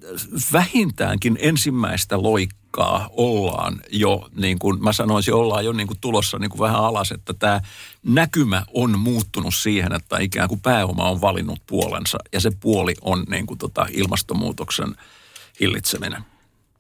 [0.53, 6.51] vähintäänkin ensimmäistä loikkaa ollaan jo, niin kuin mä sanoisin, ollaan jo niin kuin tulossa niin
[6.51, 7.61] kuin vähän alas, että tämä
[8.03, 13.25] näkymä on muuttunut siihen, että ikään kuin pääoma on valinnut puolensa ja se puoli on
[13.31, 14.95] niin kuin tota ilmastonmuutoksen
[15.61, 16.34] hillitseminen.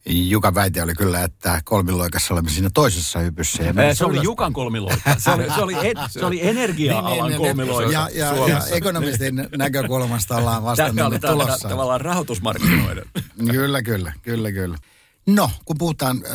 [0.06, 3.62] Jukan väite oli kyllä, että kolmiloikassa olemme siinä toisessa hypyssä.
[3.62, 5.14] Ja se oli Jukan kolmiloikka.
[5.18, 10.36] Se oli, se oli, et, se oli energia-alan niin, kolmiloikka Ja, ja, ja ekonomistin näkökulmasta
[10.36, 11.68] ollaan vasta Tämä oli tulossa.
[11.68, 13.04] tavallaan rahoitusmarkkinoiden.
[13.50, 14.78] kyllä, kyllä, kyllä, kyllä.
[15.26, 16.30] No, kun puhutaan ö,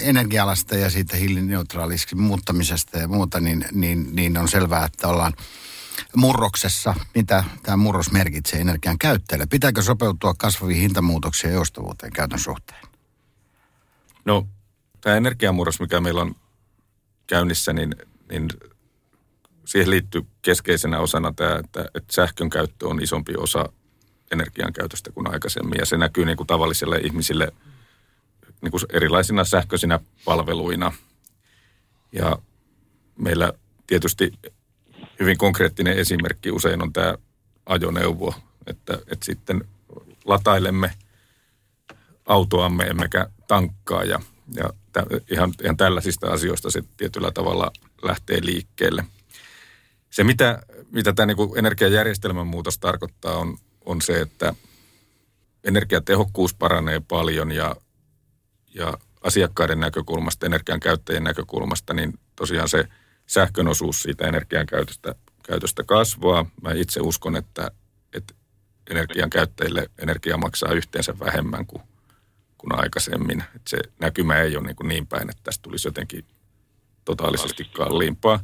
[0.00, 5.32] energialasta ja siitä hiilineutraalisiksi muuttamisesta ja muuta, niin, niin, niin on selvää, että ollaan–
[6.16, 9.46] murroksessa, mitä tämä murros merkitsee energian käyttäjälle?
[9.46, 12.82] Pitääkö sopeutua kasvaviin hintamuutoksiin ja joustavuuteen käytön suhteen?
[14.24, 14.46] No,
[15.00, 16.34] tämä energiamurros, mikä meillä on
[17.26, 17.94] käynnissä, niin,
[18.30, 18.48] niin
[19.64, 23.68] siihen liittyy keskeisenä osana tämä, että, että sähkön käyttö on isompi osa
[24.32, 25.78] energian käytöstä kuin aikaisemmin.
[25.78, 27.52] Ja se näkyy niin kuin tavallisille ihmisille
[28.60, 30.92] niin kuin erilaisina sähköisinä palveluina.
[32.12, 32.38] Ja
[33.18, 33.52] meillä
[33.86, 34.32] tietysti
[35.20, 37.14] hyvin konkreettinen esimerkki usein on tämä
[37.66, 38.34] ajoneuvo,
[38.66, 39.64] että, että sitten
[40.24, 40.90] latailemme
[42.26, 44.20] autoamme emmekä tankkaa ja,
[44.56, 44.70] ja
[45.30, 47.70] ihan, ihan tällaisista asioista se tietyllä tavalla
[48.02, 49.04] lähtee liikkeelle.
[50.10, 54.54] Se, mitä, mitä tämä niin energiajärjestelmän muutos tarkoittaa, on, on se, että
[55.64, 57.76] energiatehokkuus paranee paljon ja,
[58.74, 62.88] ja asiakkaiden näkökulmasta, energian käyttäjien näkökulmasta, niin tosiaan se
[63.28, 66.46] sähkön osuus siitä energian käytöstä, käytöstä kasvaa.
[66.62, 67.70] Mä itse uskon, että,
[68.12, 68.34] että
[68.90, 71.82] energian käyttäjille energia maksaa yhteensä vähemmän kuin
[72.58, 73.44] kuin aikaisemmin.
[73.56, 76.24] Että se näkymä ei ole niin, kuin niin päin, että tästä tulisi jotenkin
[77.04, 78.40] totaalisesti kalliimpaa.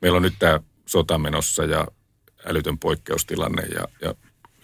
[0.00, 1.86] Meillä on nyt tämä sota menossa ja
[2.46, 4.14] älytön poikkeustilanne ja, ja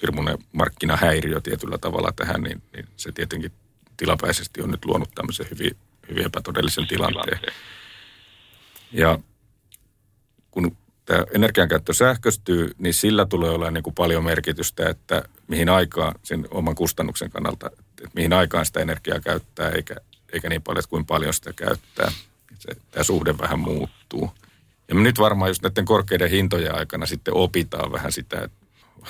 [0.02, 3.52] hirmuinen markkinahäiriö tietyllä tavalla tähän, niin, niin se tietenkin
[3.96, 5.76] tilapäisesti on nyt luonut tämmöisen hyvin,
[6.08, 7.40] hyvin epätodellisen tilanteen.
[8.92, 9.18] Ja
[11.08, 16.48] tämä energiankäyttö sähköistyy, niin sillä tulee olla niin kuin paljon merkitystä, että mihin aikaan sen
[16.50, 17.70] oman kustannuksen kannalta
[18.04, 19.96] että mihin aikaan sitä energiaa käyttää, eikä,
[20.32, 22.12] eikä niin paljon, että kuin paljon sitä käyttää.
[22.58, 24.30] Se, tämä suhde vähän muuttuu.
[24.88, 28.58] Ja me nyt varmaan just näiden korkeiden hintojen aikana sitten opitaan vähän sitä, että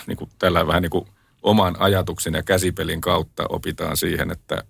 [0.06, 1.08] niin kuin tällä vähän niin kuin
[1.42, 4.64] oman ajatuksen ja käsipelin kautta opitaan siihen, että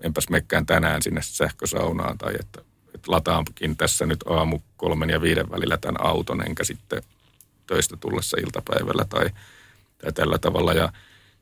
[0.00, 2.62] enpäs mekkään tänään sinne sähkösaunaan tai että,
[2.96, 7.02] että lataankin tässä nyt aamu kolmen ja viiden välillä tämän auton, enkä sitten
[7.66, 9.30] töistä tullessa iltapäivällä tai,
[9.98, 10.72] tai tällä tavalla.
[10.72, 10.92] Ja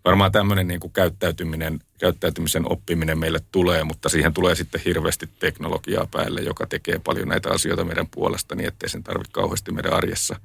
[0.04, 6.06] varmaan tämmöinen niin kuin käyttäytyminen, käyttäytymisen oppiminen meille tulee, mutta siihen tulee sitten hirveästi teknologiaa
[6.10, 10.40] päälle, joka tekee paljon näitä asioita meidän puolesta, niin ettei sen tarvitse kauheasti meidän arjessa,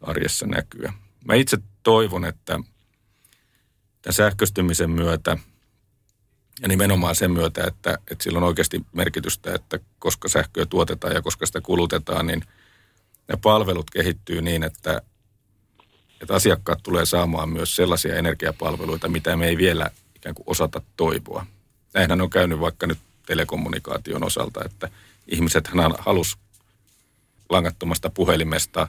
[0.00, 0.92] arjessa näkyä.
[1.24, 2.60] Mä itse toivon, että
[4.02, 5.36] tämän sähköstymisen myötä
[6.62, 11.22] ja nimenomaan sen myötä, että, että sillä on oikeasti merkitystä, että koska sähköä tuotetaan ja
[11.22, 12.44] koska sitä kulutetaan, niin
[13.28, 15.02] ne palvelut kehittyy niin, että
[16.20, 21.46] että asiakkaat tulee saamaan myös sellaisia energiapalveluita, mitä me ei vielä ikään kuin osata toivoa.
[21.94, 24.88] Näinhän on käynyt vaikka nyt telekommunikaation osalta, että
[25.26, 26.38] ihmiset halus
[27.50, 28.88] langattomasta puhelimesta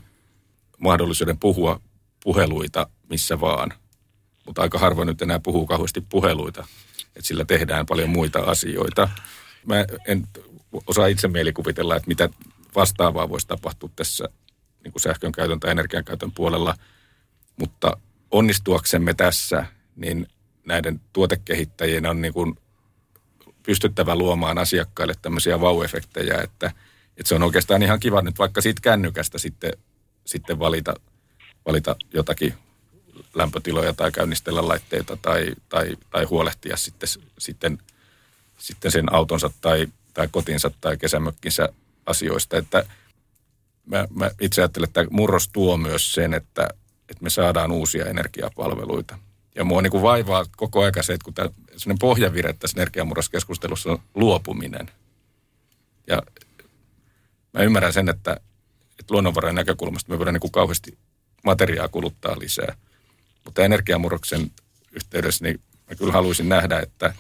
[0.78, 1.82] mahdollisuuden puhua
[2.24, 3.74] puheluita missä vaan.
[4.46, 6.68] Mutta aika harvoin nyt enää puhuu kauheasti puheluita,
[7.18, 9.10] että sillä tehdään paljon muita asioita.
[9.66, 10.28] Mä en
[10.88, 12.30] osaa itse mielikuvitella, että mitä
[12.76, 14.30] vastaavaa voisi tapahtua tässä
[14.84, 16.76] niin kuin sähkön käytön tai energian käytön puolella–
[17.58, 17.98] mutta
[18.32, 20.28] onnistuaksemme tässä, niin
[20.66, 22.56] näiden tuotekehittäjien on niin kuin
[23.64, 26.72] pystyttävä luomaan asiakkaille tämmöisiä vau-efektejä, että,
[27.18, 29.72] että se on oikeastaan ihan kiva nyt vaikka siitä kännykästä sitten,
[30.26, 30.94] sitten valita,
[31.66, 32.54] valita jotakin
[33.34, 37.78] lämpötiloja tai käynnistellä laitteita tai, tai, tai huolehtia sitten, sitten,
[38.58, 41.70] sitten sen autonsa tai, tai kotinsa tai kesämökkinsä
[42.06, 42.58] asioista.
[42.58, 42.86] Että
[43.86, 46.68] mä, mä itse ajattelen, että murros tuo myös sen, että,
[47.10, 49.18] että me saadaan uusia energiapalveluita.
[49.56, 51.50] Ja mua niin kuin vaivaa koko ajan se, että kun tämä
[52.00, 54.92] pohjavire tässä energiamurroskeskustelussa on luopuminen.
[56.08, 56.22] Ja
[57.54, 58.38] mä ymmärrän sen, että,
[59.00, 60.98] että luonnonvarojen näkökulmasta me voidaan niin kuin kauheasti
[61.44, 62.76] materiaa kuluttaa lisää.
[63.48, 64.52] Mutta energiamurroksen
[64.92, 67.14] yhteydessä niin mä kyllä haluaisin nähdä, että,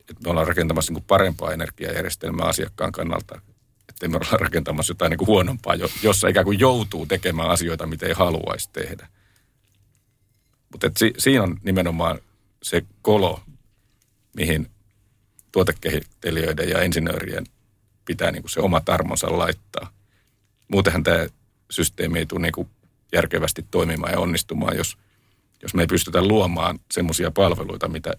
[0.00, 3.40] että me ollaan rakentamassa niin parempaa energiajärjestelmää asiakkaan kannalta
[3.88, 8.06] ettei me olla rakentamassa jotain niin kuin huonompaa, jossa ikään kuin joutuu tekemään asioita, mitä
[8.06, 9.08] ei haluaisi tehdä.
[10.72, 12.18] Mutta si, siinä on nimenomaan
[12.62, 13.42] se kolo,
[14.36, 14.70] mihin
[15.52, 17.46] tuotekehittelijöiden ja insinöörien
[18.04, 19.92] pitää niin kuin se oma tarmonsa laittaa.
[20.68, 21.26] Muutenhan tämä
[21.70, 22.70] systeemi ei tule niin kuin
[23.12, 24.96] järkevästi toimimaan ja onnistumaan, jos,
[25.62, 28.14] jos me ei pystytä luomaan semmoisia palveluita, mitä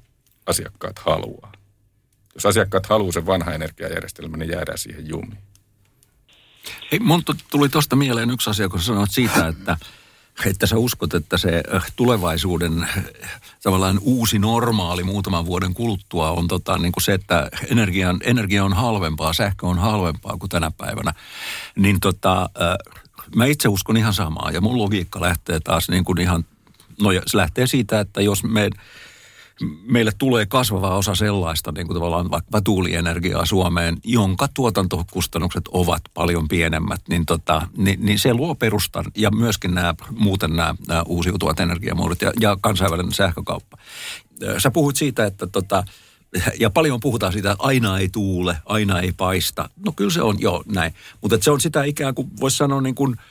[0.45, 1.51] asiakkaat haluaa.
[2.35, 5.37] Jos asiakkaat haluaa sen vanha energiajärjestelmä, niin jäädään siihen jumiin.
[6.91, 9.77] Hei, mun tuli tuosta mieleen yksi asia, kun sanoit siitä, että
[10.45, 13.03] että sä uskot, että se äh, tulevaisuuden äh,
[13.63, 18.73] tavallaan uusi normaali muutaman vuoden kuluttua on tota, niin kuin se, että energian, energia on
[18.73, 21.13] halvempaa, sähkö on halvempaa kuin tänä päivänä.
[21.75, 23.01] Niin tota, äh,
[23.35, 26.45] mä itse uskon ihan samaa ja mun logiikka lähtee taas niin kuin ihan,
[27.01, 28.69] no se lähtee siitä, että jos me
[29.85, 36.47] meille tulee kasvava osa sellaista niin kuin tavallaan vaikka tuulienergiaa Suomeen, jonka tuotantokustannukset ovat paljon
[36.47, 41.59] pienemmät, niin, tota, niin, niin se luo perustan ja myöskin nämä, muuten nämä, nämä uusiutuvat
[41.59, 43.77] energiamuodot ja, ja kansainvälinen sähkökauppa.
[44.57, 45.83] Sä puhuit siitä, että tota,
[46.59, 49.69] ja paljon puhutaan siitä, että aina ei tuule, aina ei paista.
[49.85, 50.93] No kyllä se on, joo, näin.
[51.21, 53.15] Mutta se on sitä ikään kuin, voisi sanoa niin kuin–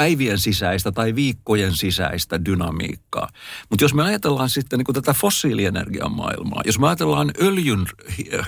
[0.00, 3.28] päivien sisäistä tai viikkojen sisäistä dynamiikkaa.
[3.70, 7.86] Mutta jos me ajatellaan sitten niin kuin tätä fossiilienergian maailmaa, jos me ajatellaan öljyn
[8.34, 8.46] äh,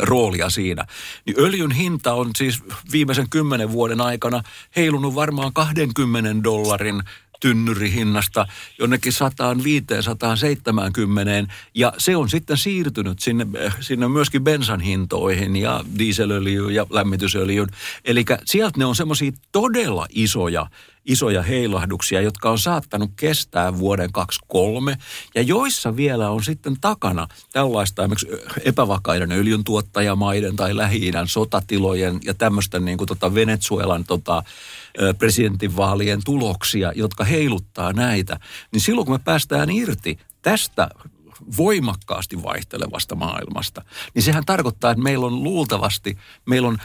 [0.00, 0.84] roolia siinä,
[1.26, 4.42] niin öljyn hinta on siis viimeisen kymmenen vuoden aikana
[4.76, 7.02] heilunut varmaan 20 dollarin
[7.44, 8.46] tynnyrihinnasta
[8.78, 13.46] jonnekin 105, 170 ja se on sitten siirtynyt sinne,
[13.80, 17.68] sinne myöskin bensan hintoihin ja dieselöljyyn ja lämmitysöljyyn.
[18.04, 20.66] Eli sieltä ne on semmoisia todella isoja
[21.04, 24.98] isoja heilahduksia, jotka on saattanut kestää vuoden 2023
[25.34, 28.28] ja joissa vielä on sitten takana tällaista esimerkiksi
[28.64, 34.42] epävakaiden öljyntuottajamaiden tai lähi sotatilojen ja tämmöisten niin kuin tota Venezuelan tota,
[35.18, 38.40] presidentinvaalien tuloksia, jotka heiluttaa näitä,
[38.72, 40.88] niin silloin kun me päästään irti tästä
[41.56, 46.78] voimakkaasti vaihtelevasta maailmasta, niin sehän tarkoittaa, että meillä on luultavasti, meillä on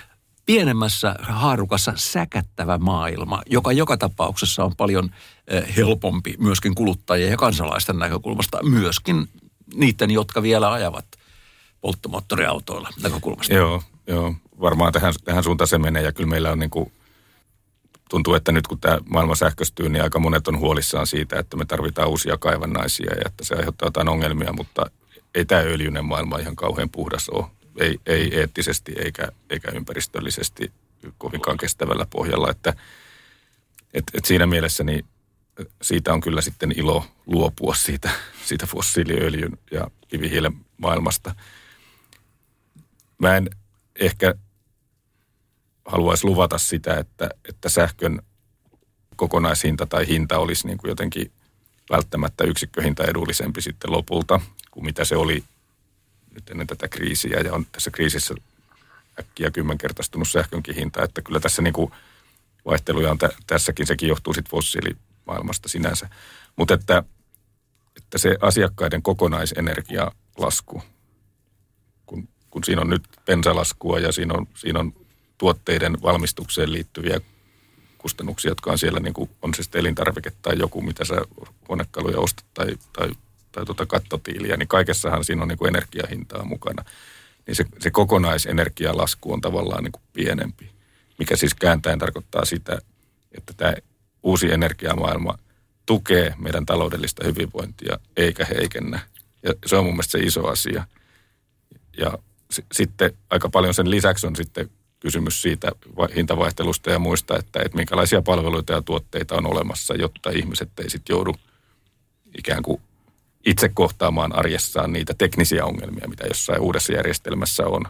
[0.45, 5.09] pienemmässä haarukassa säkättävä maailma, joka joka tapauksessa on paljon
[5.77, 9.29] helpompi myöskin kuluttajien ja kansalaisten näkökulmasta, myöskin
[9.73, 11.05] niiden, jotka vielä ajavat
[11.81, 13.53] polttomoottoriautoilla näkökulmasta.
[13.53, 14.35] Joo, joo.
[14.59, 16.91] varmaan tähän, tähän suuntaan se menee ja kyllä meillä on niin kuin
[18.09, 21.65] tuntuu, että nyt kun tämä maailma sähköistyy, niin aika monet on huolissaan siitä, että me
[21.65, 24.91] tarvitaan uusia kaivannaisia ja että se aiheuttaa jotain ongelmia, mutta
[25.35, 27.45] ei tämä öljyinen maailma ihan kauhean puhdas ole.
[27.79, 30.71] Ei, ei eettisesti eikä, eikä ympäristöllisesti
[31.17, 32.73] kovinkaan kestävällä pohjalla, että
[33.93, 35.05] et, et siinä mielessä niin
[35.81, 38.09] siitä on kyllä sitten ilo luopua siitä,
[38.45, 41.35] siitä fossiiliöljyn ja kivihiilen maailmasta.
[43.17, 43.49] Mä en
[43.95, 44.33] ehkä
[45.89, 48.21] haluaisi luvata sitä, että, että sähkön
[49.15, 51.31] kokonaishinta tai hinta olisi niin kuin jotenkin
[51.89, 55.43] välttämättä yksikköhinta edullisempi sitten lopulta kuin mitä se oli
[56.31, 57.39] nyt ennen tätä kriisiä.
[57.39, 58.35] Ja on tässä kriisissä
[59.19, 61.91] äkkiä kymmenkertaistunut sähkönkin hinta, että kyllä tässä niin kuin
[62.65, 66.09] vaihteluja on tä- tässäkin, sekin johtuu sitten fossiilimaailmasta sinänsä.
[66.55, 67.03] Mutta että,
[67.97, 70.83] että se asiakkaiden kokonaisenergialasku,
[72.05, 74.98] kun, kun siinä on nyt bensalaskua ja siinä on, siinä on
[75.39, 77.21] tuotteiden valmistukseen liittyviä
[77.97, 81.21] kustannuksia, jotka on siellä, niin kuin, on se sitten elintarvike tai joku, mitä sä
[81.67, 83.09] huonekaluja ostat tai, tai,
[83.51, 86.85] tai tuota kattotiiliä, niin kaikessahan siinä on niin kuin energiahintaa mukana.
[87.47, 90.71] Niin se, se kokonaisenergialasku on tavallaan niin kuin pienempi,
[91.19, 92.79] mikä siis kääntäen tarkoittaa sitä,
[93.37, 93.73] että tämä
[94.23, 95.37] uusi energiamaailma
[95.85, 98.99] tukee meidän taloudellista hyvinvointia eikä heikennä.
[99.43, 100.87] Ja se on mun mielestä se iso asia.
[101.97, 102.17] Ja
[102.53, 105.71] s- sitten aika paljon sen lisäksi on sitten kysymys siitä
[106.15, 111.13] hintavaihtelusta ja muista, että, että minkälaisia palveluita ja tuotteita on olemassa, jotta ihmiset ei sitten
[111.13, 111.35] joudu
[112.37, 112.81] ikään kuin
[113.45, 117.81] itse kohtaamaan arjessaan niitä teknisiä ongelmia, mitä jossain uudessa järjestelmässä on.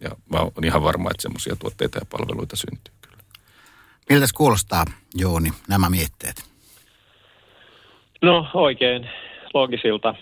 [0.00, 3.22] Ja mä oon ihan varma, että semmoisia tuotteita ja palveluita syntyy kyllä.
[4.10, 6.44] Miltä kuulostaa, Jooni, nämä mietteet?
[8.22, 9.10] No oikein
[9.54, 10.14] loogisilta.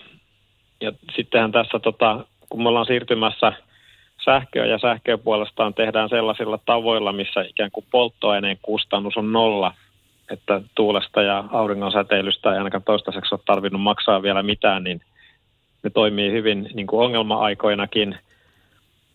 [0.81, 3.53] Ja sittenhän tässä, tota, kun me ollaan siirtymässä–
[4.25, 9.73] sähköä ja sähköä puolestaan tehdään sellaisilla tavoilla, missä ikään kuin polttoaineen kustannus on nolla,
[10.31, 15.01] että tuulesta ja auringon säteilystä ei ainakaan toistaiseksi ole tarvinnut maksaa vielä mitään, niin
[15.83, 18.17] ne toimii hyvin niin kuin ongelma-aikoinakin.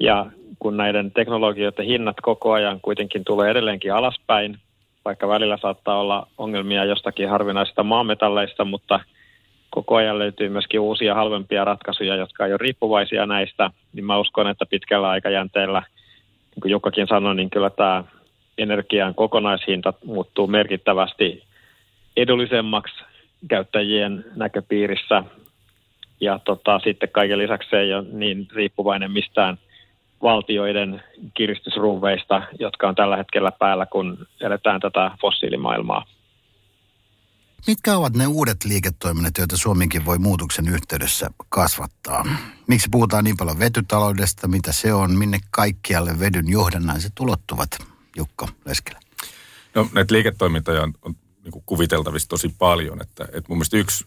[0.01, 0.27] Ja
[0.59, 4.59] kun näiden teknologioiden hinnat koko ajan kuitenkin tulee edelleenkin alaspäin,
[5.05, 9.01] vaikka välillä saattaa olla ongelmia jostakin harvinaisista maametalleista, mutta–
[9.75, 14.49] koko ajan löytyy myöskin uusia halvempia ratkaisuja, jotka ei ole riippuvaisia näistä, niin mä uskon,
[14.49, 15.83] että pitkällä aikajänteellä,
[16.51, 18.05] niin kuin Jukkakin sanoi, niin kyllä tämä
[18.59, 21.43] energian kokonaishinta muuttuu merkittävästi
[22.17, 22.95] edullisemmaksi
[23.49, 25.23] käyttäjien näköpiirissä.
[26.21, 29.59] Ja tota, sitten kaiken lisäksi se ei ole niin riippuvainen mistään
[30.23, 31.03] valtioiden
[31.35, 36.05] kiristysruuveista, jotka on tällä hetkellä päällä, kun eletään tätä fossiilimaailmaa.
[37.67, 42.27] Mitkä ovat ne uudet liiketoiminnat, joita Suomikin voi muutoksen yhteydessä kasvattaa?
[42.67, 47.71] Miksi puhutaan niin paljon vetytaloudesta, mitä se on, minne kaikkialle vedyn johdannaiset ulottuvat,
[48.17, 49.01] Jukka Leskelä?
[49.75, 54.07] No näitä liiketoimintoja on, on niin kuviteltavissa tosi paljon, että, että mun mielestä yksi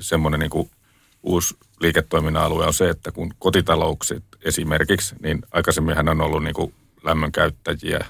[0.00, 0.70] semmoinen niin
[1.22, 7.32] uusi liiketoiminnan alue on se, että kun kotitaloukset esimerkiksi, niin aikaisemminhan on ollut niin lämmön
[7.32, 8.04] käyttäjiä,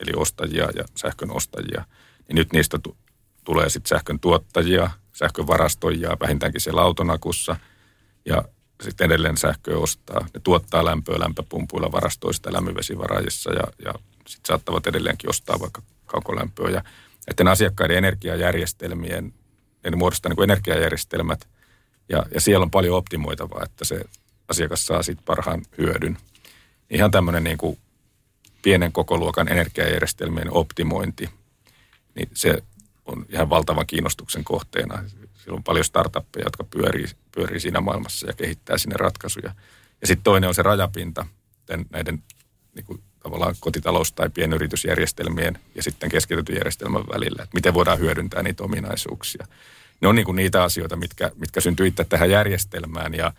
[0.00, 1.84] eli ostajia ja sähkön ostajia,
[2.28, 2.78] niin nyt niistä
[3.44, 7.56] tulee sitten sähkön tuottajia, sähkön varastoijia vähintäänkin siellä autonakussa
[8.24, 8.44] ja
[8.82, 10.26] sitten edelleen sähköä ostaa.
[10.34, 13.94] Ne tuottaa lämpöä lämpöpumpuilla varastoista lämmövesivaraajissa ja, ja
[14.26, 16.70] sitten saattavat edelleenkin ostaa vaikka kaukolämpöä.
[16.70, 16.84] Ja
[17.26, 19.34] näiden asiakkaiden energiajärjestelmien,
[19.84, 21.48] ne muodostaa niin kuin energiajärjestelmät
[22.08, 24.04] ja, ja siellä on paljon optimoitavaa, että se
[24.48, 26.18] asiakas saa siitä parhaan hyödyn.
[26.90, 27.78] Ihan tämmöinen niin kuin
[28.62, 31.30] pienen kokoluokan energiajärjestelmien optimointi–
[32.14, 32.62] niin se
[33.04, 35.04] on ihan valtavan kiinnostuksen kohteena.
[35.34, 39.54] Siellä on paljon startuppeja, jotka pyörii, pyörii siinä maailmassa ja kehittää sinne ratkaisuja.
[40.00, 41.26] Ja sitten toinen on se rajapinta
[41.90, 42.22] näiden
[42.74, 48.42] niin kuin tavallaan kotitalous- tai pienyritysjärjestelmien ja sitten keskitetyn järjestelmän välillä, että miten voidaan hyödyntää
[48.42, 49.46] niitä ominaisuuksia.
[50.00, 53.32] Ne on niin kuin niitä asioita, mitkä, mitkä syntyy itse tähän järjestelmään ja,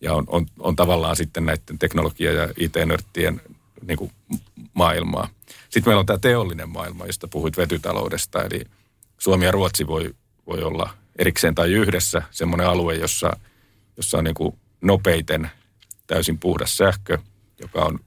[0.00, 3.40] ja on, on, on tavallaan sitten näiden teknologia- ja IT-nörttien
[3.86, 4.12] niin kuin
[4.74, 5.28] maailmaa.
[5.70, 8.64] Sitten meillä on tämä teollinen maailma, josta puhuit vetytaloudesta, eli
[9.22, 10.14] Suomi ja Ruotsi voi,
[10.46, 13.36] voi olla erikseen tai yhdessä semmoinen alue, jossa,
[13.96, 15.50] jossa on niin kuin nopeiten
[16.06, 17.18] täysin puhdas sähkö,
[17.60, 17.98] joka on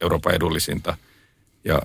[0.00, 0.96] Euroopan edullisinta.
[1.64, 1.82] Ja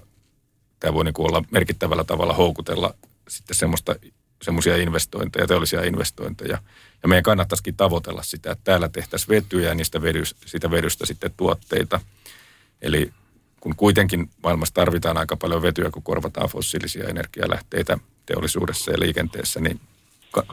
[0.80, 2.96] tämä voi niin kuin olla merkittävällä tavalla houkutella
[3.28, 3.96] sitten semmoista,
[4.42, 6.58] semmoisia investointeja, teollisia investointeja.
[7.04, 11.34] Ja meidän kannattaisikin tavoitella sitä, että täällä tehtäisiin vetyjä ja niistä vedys, siitä vedystä sitten
[11.38, 12.00] tuotteita.
[12.82, 13.14] Eli
[13.60, 17.98] kun kuitenkin maailmassa tarvitaan aika paljon vetyä, kun korvataan fossiilisia energialähteitä
[18.30, 19.80] teollisuudessa ja liikenteessä, niin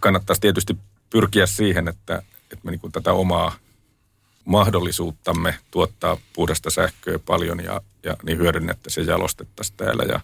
[0.03, 0.77] kannattaisi tietysti
[1.11, 3.57] pyrkiä siihen, että, että me niin tätä omaa
[4.45, 10.03] mahdollisuuttamme tuottaa puhdasta sähköä paljon ja, ja niin hyödynnettäisiin ja jalostettaisiin täällä.
[10.03, 10.21] Ja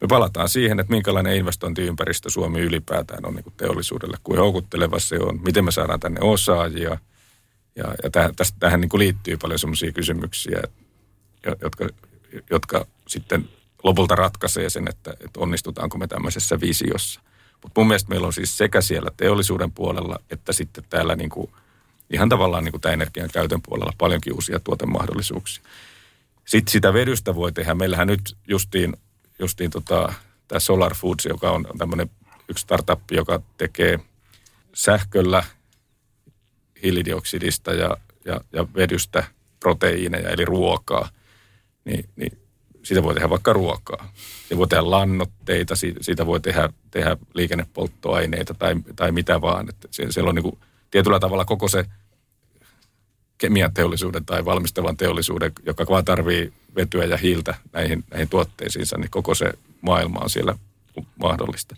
[0.00, 5.18] me palataan siihen, että minkälainen investointiympäristö Suomi ylipäätään on niin kuin teollisuudelle, kuin houkutteleva se
[5.18, 6.98] on, miten me saadaan tänne osaajia.
[7.76, 10.62] Ja, ja tähän, tästä, tähän niin kuin liittyy paljon sellaisia kysymyksiä,
[11.62, 11.88] jotka,
[12.50, 13.48] jotka sitten
[13.84, 17.20] lopulta ratkaisee sen, että, että onnistutaanko me tämmöisessä visiossa.
[17.62, 21.50] Mutta mun mielestä meillä on siis sekä siellä teollisuuden puolella että sitten täällä niin kuin–
[22.12, 25.64] ihan tavallaan niin kuin energian käytön puolella paljonkin uusia tuotemahdollisuuksia.
[26.44, 27.74] Sitten sitä vedystä voi tehdä.
[27.74, 28.96] Meillähän nyt justiin,
[29.38, 30.12] justiin tota,
[30.48, 32.10] tämä Solar Foods, joka on tämmöinen
[32.48, 33.98] yksi startup, joka tekee
[34.74, 35.44] sähköllä
[36.82, 39.24] hiilidioksidista ja, ja, ja vedystä
[39.60, 41.08] proteiineja, eli ruokaa,
[41.84, 42.38] niin, niin
[42.82, 44.12] siitä voi tehdä vaikka ruokaa.
[44.38, 49.68] Siitä voi tehdä lannotteita, siitä voi tehdä, tehdä liikennepolttoaineita tai, tai mitä vaan.
[49.68, 50.58] Että siellä on niin kuin
[50.90, 51.84] tietyllä tavalla koko se
[53.38, 59.34] kemianteollisuuden tai valmistavan teollisuuden, joka vaan tarvii vetyä ja hiiltä näihin, näihin tuotteisiinsa, niin koko
[59.34, 60.58] se maailma on siellä
[61.16, 61.76] mahdollista.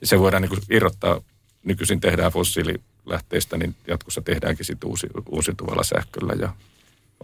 [0.00, 1.20] Ja se voidaan niin kuin irrottaa,
[1.64, 6.54] nykyisin tehdään fossiililähteistä, niin jatkossa tehdäänkin sitten uusi, uusiutuvalla sähköllä ja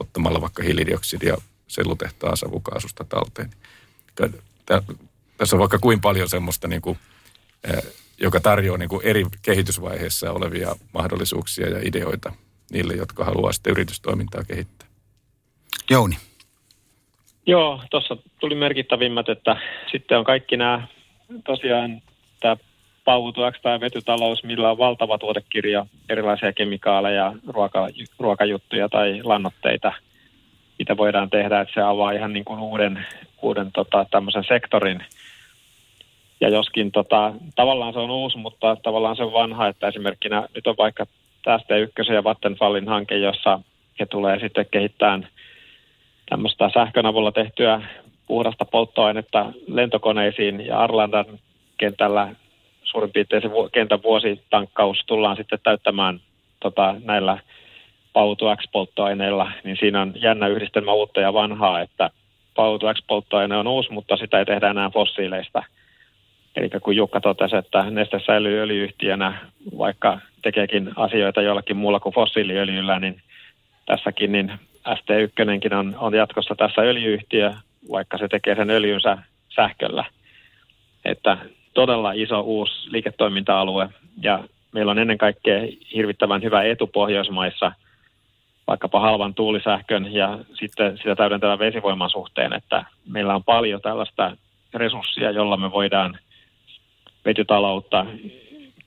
[0.00, 1.36] ottamalla vaikka hiilidioksidia
[1.66, 3.50] sellutehtaan savukaasusta talteen.
[5.36, 6.98] Tässä on vaikka kuin paljon semmoista, niin kuin,
[8.20, 12.32] joka tarjoaa niin kuin eri kehitysvaiheissa olevia mahdollisuuksia ja ideoita
[12.72, 14.88] niille, jotka haluaa sitten yritystoimintaa kehittää.
[15.90, 16.16] Jouni.
[17.46, 19.56] Joo, tuossa tuli merkittävimmät, että
[19.92, 20.86] sitten on kaikki nämä
[21.46, 22.02] tosiaan
[22.40, 22.56] tämä
[23.04, 27.88] pauvutuaksi tai vetytalous, millä on valtava tuotekirja, erilaisia kemikaaleja, ruoka,
[28.18, 29.92] ruokajuttuja tai lannoitteita,
[30.78, 33.06] mitä voidaan tehdä, että se avaa ihan niin kuin uuden,
[33.42, 35.04] uuden tota, tämmöisen sektorin.
[36.40, 40.66] Ja joskin tota, tavallaan se on uusi, mutta tavallaan se on vanha, että esimerkkinä nyt
[40.66, 41.06] on vaikka
[41.44, 43.60] tästä ykkösen ja Vattenfallin hanke, jossa
[44.00, 45.28] he tulee sitten kehittämään
[46.30, 47.82] tämmöistä sähkön avulla tehtyä
[48.26, 51.26] puhdasta polttoainetta lentokoneisiin ja Arlandan
[51.78, 52.34] kentällä
[52.82, 56.20] suurin piirtein se kentän vuositankkaus tullaan sitten täyttämään
[56.60, 57.38] tota, näillä
[58.14, 62.10] Pautu X-polttoaineilla, niin siinä on jännä yhdistelmä uutta ja vanhaa, että
[62.56, 65.62] Pautu X-polttoaine on uusi, mutta sitä ei tehdä enää fossiileista.
[66.56, 69.38] Eli kun Jukka totesi, että Neste säilyy öljyyhtiönä,
[69.78, 73.22] vaikka tekeekin asioita jollakin muulla kuin fossiiliöljyllä, niin
[73.86, 74.52] tässäkin niin
[74.88, 77.52] ST1 on, on jatkossa tässä öljyyhtiö,
[77.90, 79.18] vaikka se tekee sen öljynsä
[79.56, 80.04] sähköllä.
[81.04, 81.38] Että
[81.74, 83.88] todella iso uusi liiketoiminta-alue
[84.22, 85.60] ja meillä on ennen kaikkea
[85.94, 87.72] hirvittävän hyvä etu Pohjoismaissa
[88.66, 94.36] vaikkapa halvan tuulisähkön ja sitten sitä täydentävän vesivoiman suhteen, että meillä on paljon tällaista
[94.74, 96.18] resurssia, jolla me voidaan
[97.24, 98.06] vetytaloutta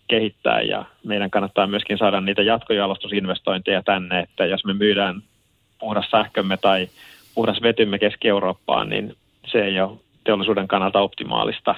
[0.08, 5.22] kehittää ja meidän kannattaa myöskin saada niitä jatkojalostusinvestointeja tänne, että jos me myydään
[5.80, 6.88] puhdas sähkömme tai
[7.36, 9.16] puhdas vetymme Keski-Eurooppaan, niin
[9.52, 11.76] se ei ole teollisuuden kannalta optimaalista.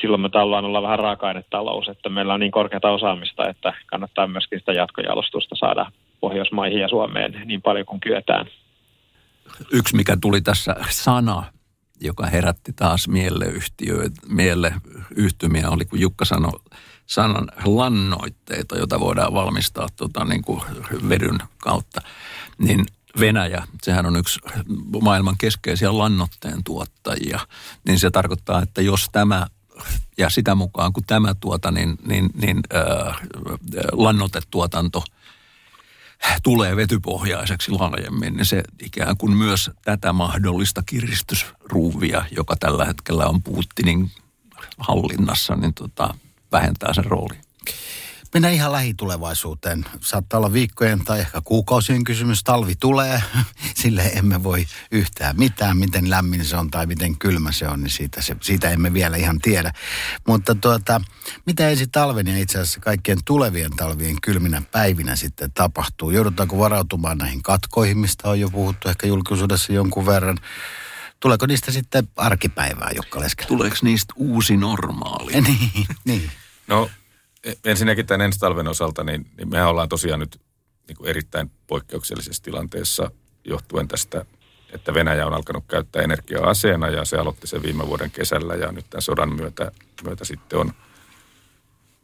[0.00, 4.58] Silloin me tallaan olla vähän raaka-ainetalous, että meillä on niin korkeata osaamista, että kannattaa myöskin
[4.58, 5.86] sitä jatkojalostusta saada
[6.26, 8.46] Pohjoismaihin ja Suomeen niin paljon kuin kyetään.
[9.72, 11.44] Yksi, mikä tuli tässä sana,
[12.00, 13.08] joka herätti taas
[14.28, 14.72] mielle
[15.16, 16.60] yhtymiä, oli kun Jukka sanoi
[17.06, 20.62] sanan lannoitteita, joita voidaan valmistaa tota, niin kuin
[21.08, 22.00] vedyn kautta.
[22.58, 22.86] Niin
[23.20, 24.40] Venäjä, sehän on yksi
[25.02, 27.40] maailman keskeisiä lannoitteen tuottajia,
[27.86, 29.46] niin se tarkoittaa, että jos tämä
[30.18, 33.16] ja sitä mukaan kun tämä tuota, niin, niin, niin äh,
[33.92, 35.02] lannotetuotanto–
[36.42, 43.42] tulee vetypohjaiseksi laajemmin, niin se ikään kuin myös tätä mahdollista kiristysruuvia, joka tällä hetkellä on
[43.42, 44.10] Putinin
[44.78, 46.14] hallinnassa, niin tota,
[46.52, 47.36] vähentää sen rooli.
[48.36, 49.84] Mennään ihan lähitulevaisuuteen.
[50.00, 52.44] Saattaa olla viikkojen tai ehkä kuukausien kysymys.
[52.44, 53.22] Talvi tulee,
[53.82, 55.76] sille emme voi yhtään mitään.
[55.76, 59.16] Miten lämmin se on tai miten kylmä se on, niin siitä, se, siitä emme vielä
[59.16, 59.72] ihan tiedä.
[60.26, 61.00] Mutta tuota,
[61.46, 66.10] mitä ensi talven ja itse asiassa kaikkien tulevien talvien kylminä päivinä sitten tapahtuu?
[66.10, 70.38] Joudutaanko varautumaan näihin katkoihin, mistä on jo puhuttu ehkä julkisuudessa jonkun verran?
[71.20, 73.48] Tuleeko niistä sitten arkipäivää, Jukka Leskellä?
[73.48, 75.32] Tuleeko niistä uusi normaali?
[75.40, 76.30] niin, niin.
[76.68, 76.90] No
[77.64, 80.40] ensinnäkin tämän ensi talven osalta, niin, niin mehän ollaan tosiaan nyt
[80.88, 83.10] niin kuin erittäin poikkeuksellisessa tilanteessa
[83.44, 84.24] johtuen tästä,
[84.72, 88.72] että Venäjä on alkanut käyttää energiaa aseena ja se aloitti sen viime vuoden kesällä ja
[88.72, 89.72] nyt tämän sodan myötä,
[90.04, 90.72] myötä sitten on,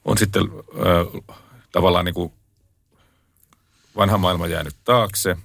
[0.05, 1.23] on sitten äh,
[1.73, 2.33] tavallaan niin kuin
[3.97, 5.37] vanha maailma jäänyt taakse.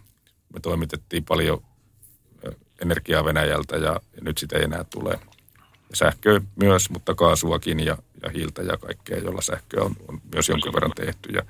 [0.54, 1.64] Me toimitettiin paljon
[2.82, 5.20] energiaa Venäjältä ja, ja nyt sitä ei enää tule.
[5.93, 10.74] Sähköä myös, mutta kaasuakin ja ja hiiltä ja kaikkea, jolla sähköä on, on myös jonkin
[10.74, 11.30] verran tehty.
[11.30, 11.41] Ja,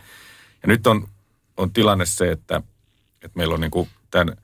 [0.62, 1.08] ja nyt on,
[1.58, 2.62] on tilanne se, että,
[3.24, 4.38] että meillä on niin kuin tämän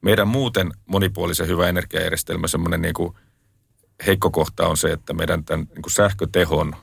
[0.00, 3.14] meidän muuten monipuolisen hyvä energiajärjestelmä semmoinen niin kuin
[4.06, 6.76] heikko kohta on se, että meidän tämän niin kuin sähkötehon,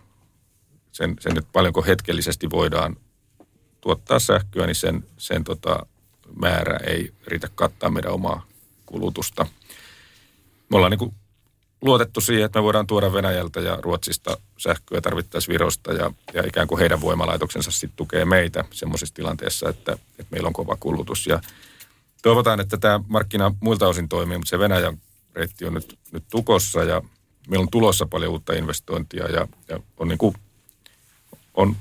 [0.92, 2.98] sen, sen, että paljonko hetkellisesti voidaan
[3.82, 5.86] tuottaa sähköä, niin sen, sen tota,
[6.40, 8.46] määrä ei riitä kattaa meidän omaa
[8.86, 9.48] kulutusta.
[10.70, 11.14] Me ollaan niin kuin
[11.82, 16.68] luotettu siihen, että me voidaan tuoda Venäjältä ja Ruotsista sähköä tarvittaisiin Virosta ja, ja ikään
[16.68, 21.28] kuin heidän voimalaitoksensa sitten tukee meitä semmoisessa tilanteessa, että, että meillä on kova kulutus.
[21.28, 21.42] Ja
[22.22, 24.98] toivotaan, että tämä markkina muilta osin toimii, mutta se Venäjän
[25.34, 27.02] reitti on nyt, nyt tukossa ja
[27.48, 30.36] meillä on tulossa paljon uutta investointia ja, ja on, niin kuin,
[31.54, 31.76] on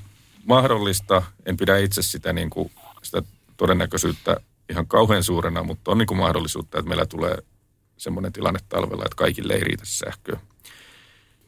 [0.44, 2.70] mahdollista, en pidä itse sitä, niin kuin,
[3.02, 3.22] sitä
[3.56, 4.36] todennäköisyyttä
[4.70, 7.38] ihan kauhean suurena, mutta on niin kuin mahdollisuutta, että meillä tulee
[8.00, 10.40] semmoinen tilanne talvella, että kaikille ei riitä sähköä.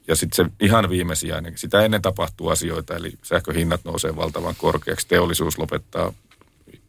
[0.08, 5.58] Ja sitten se ihan viimesijainen, sitä ennen tapahtuu asioita, eli sähköhinnat nousee valtavan korkeaksi, teollisuus
[5.58, 6.12] lopettaa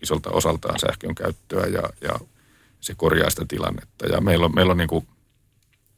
[0.01, 2.19] isolta osaltaan sähkön käyttöä ja, ja
[2.81, 4.05] se korjaa sitä tilannetta.
[4.05, 5.07] Ja meillä on, meillä on niin kuin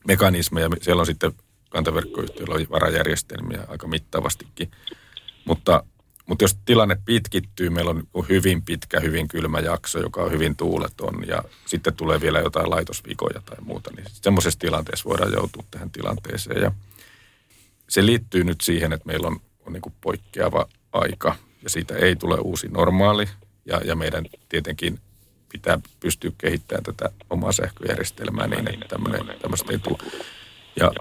[0.08, 1.32] mekanismeja, siellä on sitten
[1.70, 4.72] kantaverkkoyhtiöillä on varajärjestelmiä aika mittavastikin,
[5.46, 5.84] mutta
[6.26, 11.28] mutta jos tilanne pitkittyy, meillä on hyvin pitkä, hyvin kylmä jakso, joka on hyvin tuuleton
[11.28, 16.62] ja sitten tulee vielä jotain laitosvikoja tai muuta, niin semmoisessa tilanteessa voidaan joutua tähän tilanteeseen.
[16.62, 16.72] Ja
[17.90, 22.16] se liittyy nyt siihen, että meillä on, on niin kuin poikkeava aika ja siitä ei
[22.16, 23.30] tule uusi normaali
[23.66, 25.00] ja, ja meidän tietenkin
[25.52, 28.98] pitää pystyä kehittämään tätä omaa sähköjärjestelmää niin, että
[29.42, 29.98] tämmöistä ei tule.
[30.80, 30.92] Ja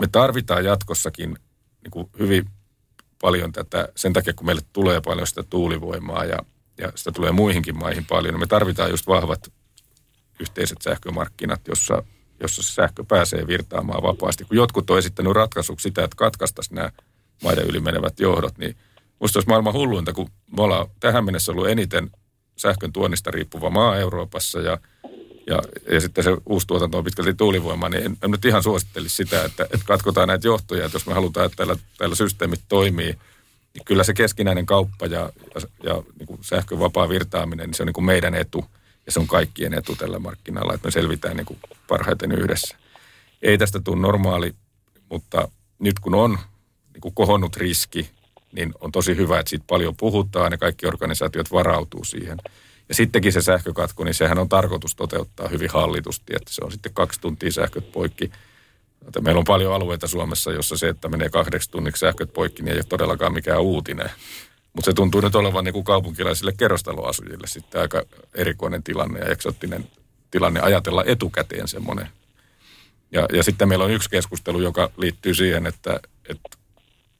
[0.00, 1.38] me tarvitaan jatkossakin
[1.82, 2.46] niin kuin hyvin
[3.24, 6.38] paljon tätä, sen takia kun meille tulee paljon sitä tuulivoimaa ja,
[6.78, 9.52] ja sitä tulee muihinkin maihin paljon, niin me tarvitaan just vahvat
[10.40, 12.02] yhteiset sähkömarkkinat, jossa,
[12.40, 14.44] jossa se sähkö pääsee virtaamaan vapaasti.
[14.44, 16.90] Kun jotkut on esittänyt ratkaisuksi sitä, että katkaistaisiin nämä
[17.42, 18.76] maiden yli menevät johdot, niin
[19.20, 22.10] musta olisi maailman hulluinta, kun me ollaan tähän mennessä ollut eniten
[22.56, 24.78] sähkön tuonnista riippuva maa Euroopassa ja
[25.46, 29.16] ja, ja sitten se uusi tuotanto on pitkälti tuulivoimaa, niin en, en nyt ihan suosittelisi
[29.16, 33.18] sitä, että, että katkotaan näitä johtoja, että jos me halutaan, että täällä, täällä systeemit toimii,
[33.74, 37.82] niin kyllä se keskinäinen kauppa ja, ja, ja niin kuin sähkön vapaa virtaaminen, niin se
[37.82, 38.64] on niin kuin meidän etu
[39.06, 42.76] ja se on kaikkien etu tällä markkinalla, että me selvitään niin kuin parhaiten yhdessä.
[43.42, 44.54] Ei tästä tule normaali,
[45.10, 46.38] mutta nyt kun on
[46.92, 48.10] niin kuin kohonnut riski,
[48.52, 52.38] niin on tosi hyvä, että siitä paljon puhutaan ja kaikki organisaatiot varautuu siihen–
[52.88, 56.94] ja sittenkin se sähkökatko, niin sehän on tarkoitus toteuttaa hyvin hallitusti, että se on sitten
[56.94, 58.30] kaksi tuntia sähköt poikki.
[59.20, 62.78] Meillä on paljon alueita Suomessa, jossa se, että menee kahdeksi tunniksi sähköt poikki, niin ei
[62.78, 64.10] ole todellakaan mikään uutinen.
[64.72, 68.02] Mutta se tuntuu nyt olevan niin kuin kaupunkilaisille kerrostaloasujille sitten aika
[68.34, 69.88] erikoinen tilanne ja eksoottinen
[70.30, 72.08] tilanne ajatella etukäteen semmoinen.
[73.12, 76.48] Ja, ja sitten meillä on yksi keskustelu, joka liittyy siihen, että, että,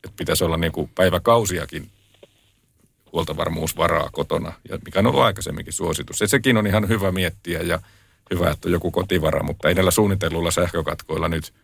[0.04, 1.90] että pitäisi olla niin kuin päiväkausiakin
[3.14, 6.20] huoltovarmuusvaraa kotona, ja mikä on ollut aikaisemminkin suositus.
[6.20, 7.78] Ja sekin on ihan hyvä miettiä ja
[8.30, 11.54] hyvä, että on joku kotivara, mutta ei näillä suunnitelluilla sähkökatkoilla nyt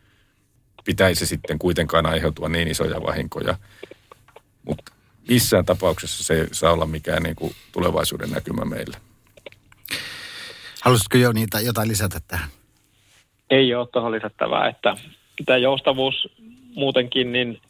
[0.85, 3.59] pitäisi sitten kuitenkaan aiheutua niin isoja vahinkoja.
[4.65, 4.93] Mutta
[5.29, 8.97] missään tapauksessa se ei saa olla mikään niin kuin tulevaisuuden näkymä meille.
[10.83, 12.49] Haluaisitko jo niitä jotain lisätä tähän?
[13.51, 14.97] Ei ole tuohon lisättävää, että
[15.47, 16.29] tämä joustavuus
[16.75, 17.61] muutenkin, niin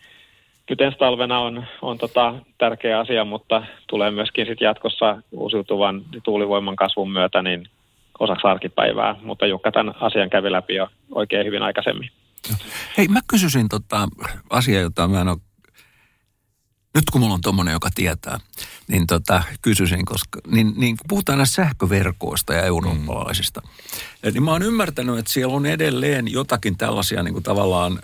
[0.70, 6.76] nyt ensi talvena on, on tota tärkeä asia, mutta tulee myöskin sit jatkossa uusiutuvan tuulivoiman
[6.76, 7.68] kasvun myötä niin
[8.18, 9.16] osaksi arkipäivää.
[9.22, 12.10] Mutta Jukka tämän asian kävi läpi jo oikein hyvin aikaisemmin.
[12.98, 14.08] Hei, mä kysyisin tota
[14.50, 15.38] asiaa, jota mä en ole
[16.94, 18.38] nyt kun mulla on tuommoinen, joka tietää,
[18.88, 24.32] niin tota, kysyisin, koska niin, niin kun puhutaan näistä sähköverkoista ja eurooppalaisista, mm.
[24.32, 27.98] niin mä oon ymmärtänyt, että siellä on edelleen jotakin tällaisia niin kuin tavallaan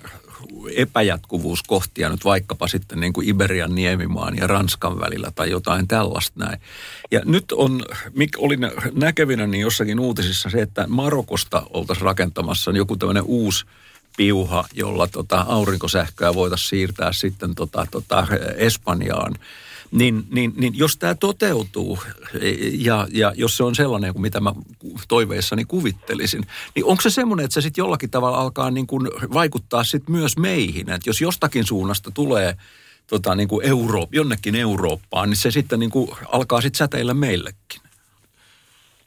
[0.76, 6.60] epäjatkuvuuskohtia nyt vaikkapa sitten niin kuin Iberian niemimaan ja Ranskan välillä tai jotain tällaista näin.
[7.10, 7.82] Ja nyt on,
[8.14, 8.60] mikä olin
[8.92, 13.66] näkevinä niin jossakin uutisissa se, että Marokosta oltaisiin rakentamassa joku tämmöinen uusi
[14.16, 19.34] piuha, jolla tota aurinkosähköä voitaisiin siirtää sitten tota, tota Espanjaan
[19.90, 21.98] niin, niin, niin jos tämä toteutuu
[22.72, 24.52] ja, ja jos se on sellainen kuin mitä mä
[25.08, 29.84] toiveissani kuvittelisin, niin onko se semmoinen, että se sitten jollakin tavalla alkaa niin kuin vaikuttaa
[29.84, 30.90] sitten myös meihin?
[30.90, 32.56] Että jos jostakin suunnasta tulee
[33.06, 37.80] tota, niin kuin Euro, jonnekin Eurooppaan, niin se sitten niin kuin alkaa sitten säteillä meillekin.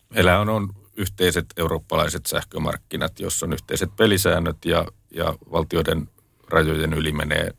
[0.10, 6.10] Meillä on, on yhteiset eurooppalaiset sähkömarkkinat, jossa on yhteiset pelisäännöt ja, ja valtioiden
[6.50, 7.52] rajojen yli menee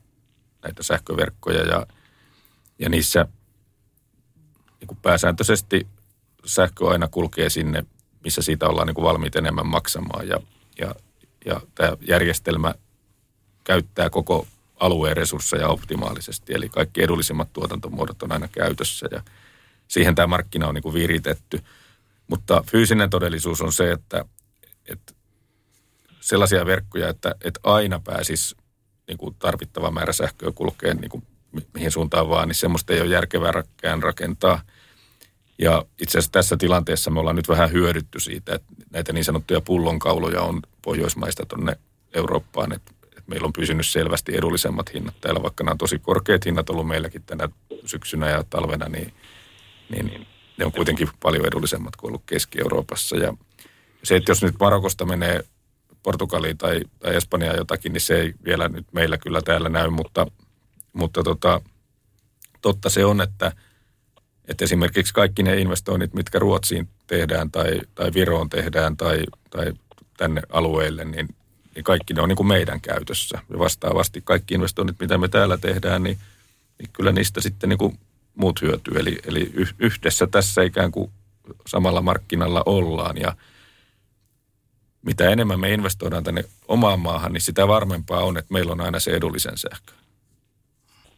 [0.62, 1.86] näitä sähköverkkoja ja–
[2.80, 3.26] ja niissä
[4.80, 5.86] niin kuin pääsääntöisesti
[6.44, 7.84] sähkö aina kulkee sinne,
[8.24, 10.28] missä siitä ollaan niin kuin valmiit enemmän maksamaan.
[10.28, 10.40] Ja,
[10.78, 10.94] ja,
[11.44, 12.74] ja tämä järjestelmä
[13.64, 14.46] käyttää koko
[14.80, 19.22] alueen resursseja optimaalisesti, eli kaikki edullisimmat tuotantomuodot on aina käytössä ja
[19.88, 21.60] siihen tämä markkina on niin kuin viritetty.
[22.30, 24.24] Mutta fyysinen todellisuus on se, että,
[24.86, 25.12] että
[26.20, 28.56] sellaisia verkkoja, että, että aina pääsisi
[29.08, 31.22] niin kuin tarvittava määrä sähköä kulkeen niin kuin
[31.74, 34.62] mihin suuntaan vaan, niin semmoista ei ole järkevääkään rakentaa.
[35.58, 39.60] Ja itse asiassa tässä tilanteessa me ollaan nyt vähän hyödytty siitä, että näitä niin sanottuja
[39.60, 41.76] pullonkauloja on Pohjoismaista tuonne
[42.14, 46.44] Eurooppaan, että, että meillä on pysynyt selvästi edullisemmat hinnat täällä, vaikka nämä on tosi korkeat
[46.44, 47.48] hinnat ollut meilläkin tänä
[47.86, 49.12] syksynä ja talvena, niin,
[49.90, 50.26] niin
[50.60, 53.16] ne on kuitenkin paljon edullisemmat kuin ollut Keski-Euroopassa.
[53.16, 53.34] Ja
[54.02, 55.40] se, että jos nyt Marokosta menee
[56.02, 60.26] Portugaliin tai, tai Espanjaan jotakin, niin se ei vielä nyt meillä kyllä täällä näy, mutta–
[60.92, 61.60] mutta tota,
[62.60, 63.52] totta se on, että,
[64.48, 69.72] että esimerkiksi kaikki ne investoinnit, mitkä Ruotsiin tehdään tai, tai Viroon tehdään tai, tai
[70.16, 71.28] tänne alueelle, niin,
[71.74, 73.38] niin kaikki ne on niin kuin meidän käytössä.
[73.50, 76.18] Ja vastaavasti kaikki investoinnit, mitä me täällä tehdään, niin,
[76.78, 77.98] niin kyllä niistä sitten niin kuin
[78.34, 78.94] muut hyötyy.
[78.98, 81.10] Eli, eli yhdessä tässä ikään kuin
[81.66, 83.36] samalla markkinalla ollaan ja
[85.02, 89.00] mitä enemmän me investoidaan tänne omaan maahan, niin sitä varmempaa on, että meillä on aina
[89.00, 89.92] se edullisen sähkö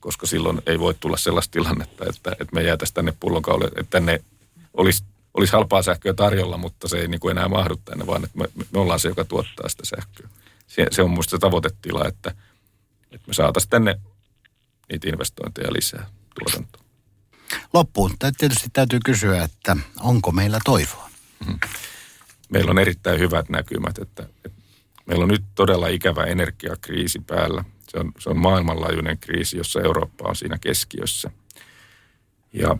[0.02, 4.24] koska silloin ei voi tulla sellaista tilannetta, että, että me jäätäisiin tänne pullonkaulle, että tänne
[4.74, 5.04] olisi,
[5.34, 8.48] olisi halpaa sähköä tarjolla, mutta se ei niin kuin enää mahdu tänne, vaan että me,
[8.72, 10.28] me ollaan se, joka tuottaa sitä sähköä.
[10.66, 12.34] Se, se on minusta se tavoitetila, että,
[13.10, 14.00] että me saataisiin tänne
[14.92, 16.06] niitä investointeja lisää
[16.38, 16.81] tuotantoon.
[17.72, 21.10] Loppuun tietysti täytyy kysyä, että onko meillä toivoa?
[21.40, 21.58] Mm-hmm.
[22.48, 24.62] Meillä on erittäin hyvät näkymät, että, että
[25.06, 27.64] meillä on nyt todella ikävä energiakriisi päällä.
[27.88, 31.30] Se on, se on maailmanlaajuinen kriisi, jossa Eurooppa on siinä keskiössä.
[32.52, 32.76] Ja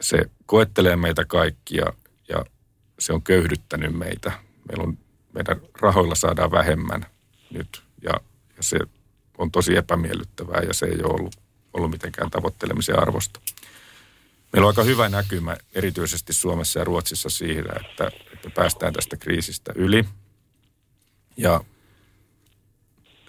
[0.00, 1.92] se koettelee meitä kaikkia
[2.28, 2.44] ja
[2.98, 4.32] se on köyhdyttänyt meitä.
[4.68, 4.98] Meillä on,
[5.32, 7.06] meidän rahoilla saadaan vähemmän
[7.50, 8.12] nyt ja,
[8.56, 8.78] ja se
[9.38, 11.36] on tosi epämiellyttävää ja se ei ole ollut,
[11.72, 13.40] ollut mitenkään tavoittelemisen arvosta.
[14.52, 19.72] Meillä on aika hyvä näkymä erityisesti Suomessa ja Ruotsissa siitä, että, että päästään tästä kriisistä
[19.74, 20.04] yli.
[21.36, 21.60] Ja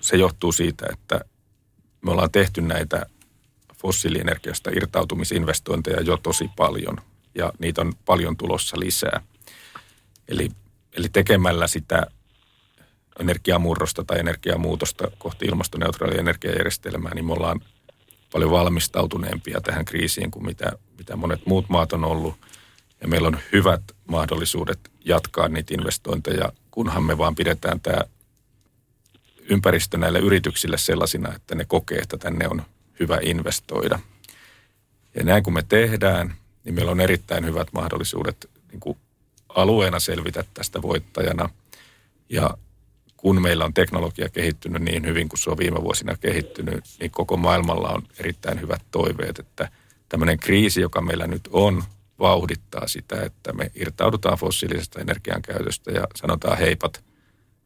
[0.01, 1.22] se johtuu siitä, että
[2.01, 3.05] me ollaan tehty näitä
[3.82, 6.97] fossiilienergiasta irtautumisinvestointeja jo tosi paljon
[7.36, 9.22] ja niitä on paljon tulossa lisää.
[10.28, 10.49] Eli,
[10.93, 12.07] eli tekemällä sitä
[13.20, 17.61] energiamurrosta tai energiamuutosta kohti ilmastoneutraalia energiajärjestelmää, niin me ollaan
[18.32, 22.36] paljon valmistautuneempia tähän kriisiin kuin mitä, mitä monet muut maat on ollut.
[23.01, 28.01] Ja meillä on hyvät mahdollisuudet jatkaa niitä investointeja, kunhan me vaan pidetään tämä
[29.49, 32.61] ympäristö näille yrityksille sellaisina, että ne kokee, että tänne on
[32.99, 33.99] hyvä investoida.
[35.15, 38.97] Ja näin kun me tehdään, niin meillä on erittäin hyvät mahdollisuudet niin kuin
[39.49, 41.49] alueena selvitä tästä voittajana.
[42.30, 42.57] Ja
[43.18, 47.38] kun meillä on teknologia kehittynyt niin hyvin kuin se on viime vuosina kehittynyt, niin koko
[47.38, 49.70] maailmalla on erittäin hyvät toiveet, että
[50.09, 51.84] tämmöinen kriisi, joka meillä nyt on,
[52.20, 57.03] vauhdittaa sitä, että me irtaudutaan fossiilisesta energiankäytöstä ja sanotaan heipat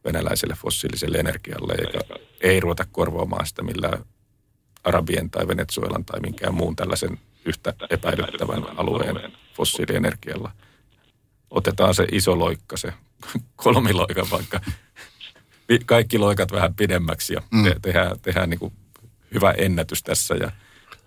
[0.06, 2.00] venäläiselle fossiiliselle energialle, eikä
[2.42, 4.06] ei ruveta korvaamaan sitä millään
[4.84, 10.52] Arabien tai Venezuelan tai minkään muun tällaisen yhtä epäilyttävän alueen fossiilienergialla.
[11.50, 12.94] Otetaan se iso loikka, se
[13.56, 14.60] kolmiloika vaikka,
[15.80, 17.64] kaikki loikat vähän pidemmäksi ja mm.
[17.64, 18.74] te, tehdään, tehdään niin kuin
[19.34, 20.52] hyvä ennätys tässä ja,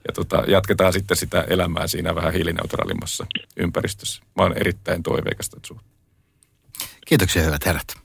[0.08, 4.22] ja tota, jatketaan sitten sitä elämää siinä vähän hiilineutraalimmassa ympäristössä.
[4.36, 5.94] Mä oon erittäin toiveikasta suhteen.
[7.06, 8.03] Kiitoksia hyvät herrat.